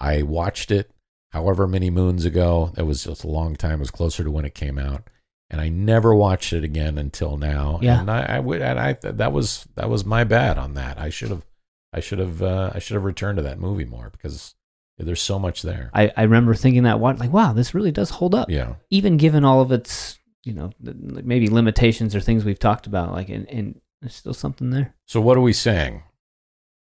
[0.00, 0.92] I watched it
[1.34, 2.72] however many moons ago.
[2.78, 3.74] It was just a long time.
[3.74, 5.10] It was closer to when it came out,
[5.50, 7.80] and I never watched it again until now.
[7.82, 8.00] Yeah.
[8.00, 8.62] and I, I would.
[8.62, 10.98] And I that was that was my bad on that.
[10.98, 11.44] I should have.
[11.92, 12.40] I should have.
[12.40, 14.54] Uh, I should have returned to that movie more because
[14.96, 15.90] there's so much there.
[15.92, 18.48] I, I remember thinking that one like, wow, this really does hold up.
[18.48, 18.74] Yeah.
[18.90, 23.28] Even given all of its, you know, maybe limitations or things we've talked about, like,
[23.28, 24.94] and, and there's still something there.
[25.06, 26.04] So what are we saying?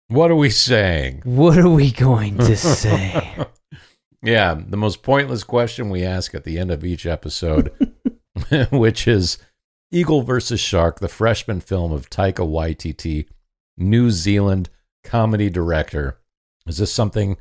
[0.08, 1.22] What are we saying?
[1.24, 3.36] What are we going to say?
[4.24, 7.72] yeah, the most pointless question we ask at the end of each episode,
[8.70, 9.38] which is
[9.90, 13.26] Eagle versus Shark, the freshman film of Taika Waititi,
[13.76, 14.70] New Zealand
[15.04, 16.18] comedy director.
[16.66, 17.36] Is this something,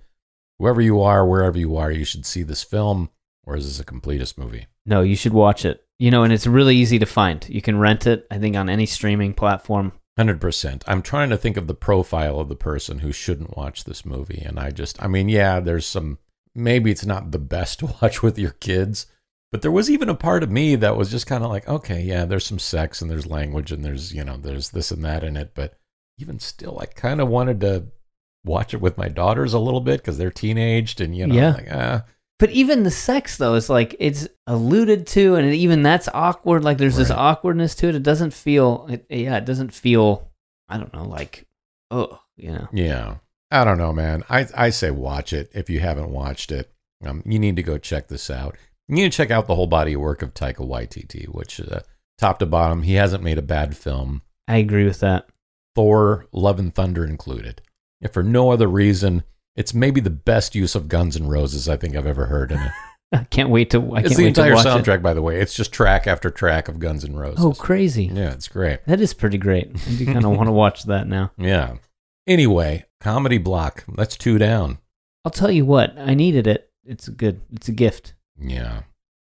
[0.59, 3.09] whoever you are, wherever you are, you should see this film,
[3.45, 4.67] or is this a completist movie?
[4.86, 5.84] No, you should watch it.
[5.99, 7.47] You know, and it's really easy to find.
[7.47, 9.93] You can rent it, I think, on any streaming platform.
[10.17, 10.84] Hundred percent.
[10.86, 14.43] I'm trying to think of the profile of the person who shouldn't watch this movie,
[14.45, 16.19] and I just, I mean, yeah, there's some.
[16.56, 19.08] Maybe it's not the best to watch with your kids,
[19.51, 22.01] but there was even a part of me that was just kind of like, okay,
[22.01, 25.24] yeah, there's some sex and there's language and there's you know there's this and that
[25.24, 25.76] in it, but
[26.20, 27.86] even still, I kind of wanted to
[28.45, 31.54] watch it with my daughters a little bit because they're teenaged and you know, Yeah.
[31.54, 32.04] like, ah,
[32.39, 36.64] But even the sex, though, is like it's alluded to, and even that's awkward.
[36.64, 37.95] Like there's this awkwardness to it.
[37.95, 40.30] It doesn't feel, it, yeah, it doesn't feel.
[40.70, 41.47] I don't know, like,
[41.89, 42.68] oh, you know.
[42.74, 43.16] Yeah.
[43.54, 44.24] I don't know, man.
[44.30, 46.72] I I say watch it if you haven't watched it.
[47.06, 48.58] Um, you need to go check this out.
[48.88, 51.82] You need to check out the whole body of work of Taika Waititi, which uh,
[52.18, 54.24] top to bottom, he hasn't made a bad film.
[54.47, 55.28] I agree with that.
[55.76, 57.62] Thor, Love and Thunder included.
[58.01, 59.24] If for no other reason,
[59.56, 62.60] it's maybe the best use of Guns N' Roses I think I've ever heard in
[62.60, 62.72] it.
[63.14, 63.78] I can't wait to.
[63.93, 65.04] I it's can't the wait entire to watch soundtrack, It.
[65.04, 65.39] by the way.
[65.39, 67.45] It's just track after track of Guns N' Roses.
[67.45, 68.06] Oh, crazy!
[68.06, 68.80] Yeah, it's great.
[68.88, 69.68] That is pretty great.
[69.88, 71.32] I do kind of want to watch that now.
[71.38, 71.76] Yeah.
[72.26, 73.84] Anyway, comedy block.
[73.95, 74.80] That's two down.
[75.26, 75.97] I'll tell you what.
[75.97, 76.72] I needed it.
[76.86, 77.41] It's a good.
[77.51, 78.14] It's a gift.
[78.39, 78.84] Yeah.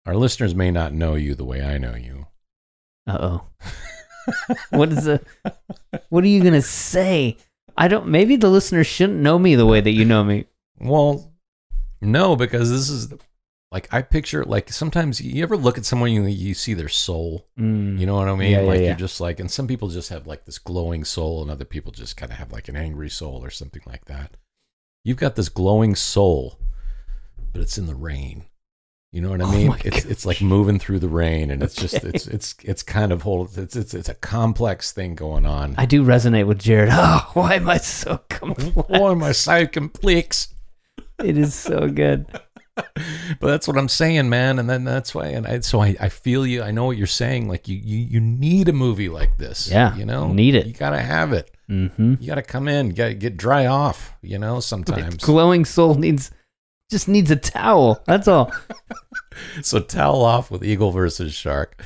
[0.06, 2.28] Our listeners may not know you the way I know you.
[3.08, 3.44] Uh oh.
[4.70, 5.22] what is the?
[6.10, 7.38] What are you gonna say?
[7.78, 8.08] I don't.
[8.08, 10.46] Maybe the listeners shouldn't know me the way that you know me.
[10.80, 11.32] Well,
[12.02, 13.14] no, because this is
[13.72, 17.48] like I picture like sometimes you ever look at someone you you see their soul.
[17.58, 17.98] Mm.
[18.00, 18.52] You know what I mean?
[18.52, 18.88] Yeah, like yeah.
[18.88, 21.92] you're just like, and some people just have like this glowing soul, and other people
[21.92, 24.36] just kind of have like an angry soul or something like that.
[25.04, 26.60] You've got this glowing soul,
[27.54, 28.44] but it's in the rain.
[29.14, 29.76] You know what I Oh mean?
[29.86, 33.22] it's it's like moving through the rain, and it's just it's it's it's kind of
[33.22, 33.50] whole.
[33.56, 35.76] It's it's it's a complex thing going on.
[35.78, 36.90] I do resonate with Jared.
[36.94, 38.90] Oh, why am I so complex?
[38.90, 40.54] Why am I so complex?
[41.24, 42.26] It is so good.
[42.76, 44.60] but that's what I'm saying, man.
[44.60, 46.64] And then that's why, and I, so I, I feel you.
[46.64, 47.48] I know what you're saying.
[47.48, 49.70] Like you, you, you need a movie like this.
[49.70, 50.68] Yeah, you know, need it.
[50.68, 51.52] You gotta have it.
[51.70, 52.16] Mm-hmm.
[52.20, 54.14] You gotta come in, get get dry off.
[54.22, 55.18] You know, sometimes.
[55.18, 56.32] Glowing soul needs
[56.90, 58.02] just needs a towel.
[58.06, 58.54] That's all.
[59.62, 61.82] so towel off with eagle versus shark.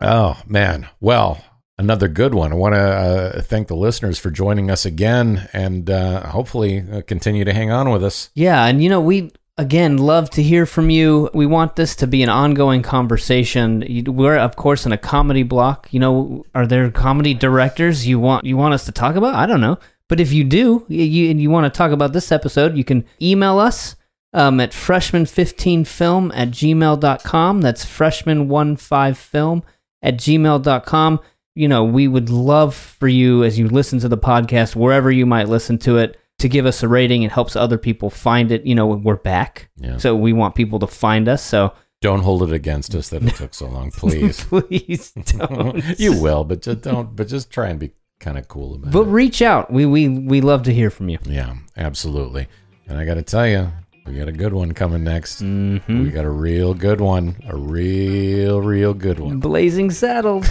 [0.00, 1.44] Oh man, well.
[1.78, 2.52] Another good one.
[2.52, 7.00] I want to uh, thank the listeners for joining us again, and uh, hopefully uh,
[7.00, 8.30] continue to hang on with us.
[8.34, 11.30] Yeah, and you know, we again love to hear from you.
[11.34, 14.04] We want this to be an ongoing conversation.
[14.06, 15.88] We're of course in a comedy block.
[15.92, 19.34] You know, are there comedy directors you want you want us to talk about?
[19.34, 19.78] I don't know.
[20.08, 23.04] But if you do, you you, you want to talk about this episode, you can
[23.20, 23.96] email us
[24.32, 27.60] um, at freshman15film at gmail.com.
[27.60, 29.62] That's freshman15film
[30.02, 31.20] at gmail.com.
[31.54, 35.26] You know, we would love for you as you listen to the podcast, wherever you
[35.26, 37.22] might listen to it, to give us a rating.
[37.22, 38.66] It helps other people find it.
[38.66, 39.70] You know, we're back.
[39.76, 39.96] Yeah.
[39.96, 41.42] So we want people to find us.
[41.42, 44.44] So Don't hold it against us that it took so long, please.
[44.44, 45.82] please don't.
[45.98, 47.14] you will, but just don't.
[47.14, 49.72] But just try and be kind of cool about But reach out.
[49.72, 51.18] We we we love to hear from you.
[51.24, 52.48] Yeah, absolutely.
[52.88, 53.70] And I got to tell you,
[54.04, 55.42] we got a good one coming next.
[55.42, 56.02] Mm-hmm.
[56.02, 59.38] We got a real good one, a real, real good one.
[59.38, 60.48] Blazing Saddles.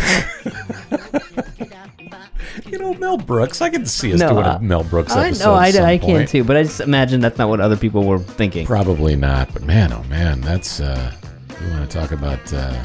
[2.68, 3.62] You know, Mel Brooks.
[3.62, 5.44] I can see us No, doing uh, a Mel Brooks I episode.
[5.46, 8.20] know, I, I can too, but I just imagine that's not what other people were
[8.20, 8.66] thinking.
[8.66, 11.12] Probably not, but man, oh man, that's uh,
[11.62, 12.76] you want to talk about uh,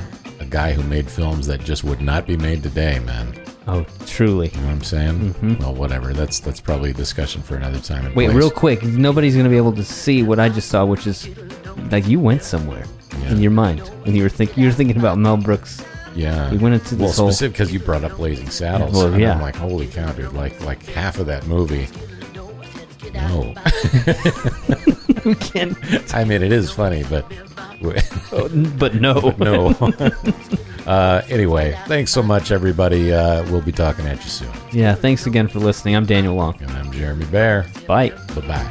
[0.40, 3.32] a guy who made films that just would not be made today, man.
[3.68, 4.48] Oh, truly.
[4.54, 5.34] You know what I'm saying?
[5.34, 5.58] Mhm.
[5.60, 6.12] Well, whatever.
[6.12, 8.06] That's that's probably a discussion for another time.
[8.06, 8.36] and Wait, place.
[8.36, 8.82] real quick.
[8.84, 11.28] Nobody's going to be able to see what I just saw, which is
[11.90, 12.84] like you went somewhere
[13.28, 15.82] in your mind when you were thinking you were thinking about Mel Brooks.
[16.16, 17.30] Yeah, we went into well, whole.
[17.30, 18.92] specific because you brought up Blazing Saddles.
[18.92, 19.34] Well, and yeah.
[19.34, 20.32] I'm like, holy cow, dude!
[20.32, 21.88] Like, like half of that movie.
[23.14, 23.54] No,
[25.40, 26.14] can't.
[26.14, 27.30] I mean, it is funny, but
[28.32, 28.48] Oh,
[28.78, 29.20] but no.
[29.36, 29.68] But no.
[30.86, 33.12] uh, anyway, thanks so much, everybody.
[33.12, 34.50] Uh, we'll be talking at you soon.
[34.72, 35.96] Yeah, thanks again for listening.
[35.96, 36.56] I'm Daniel Long.
[36.60, 37.66] And I'm Jeremy Bear.
[37.86, 38.10] Bye.
[38.34, 38.70] Bye bye.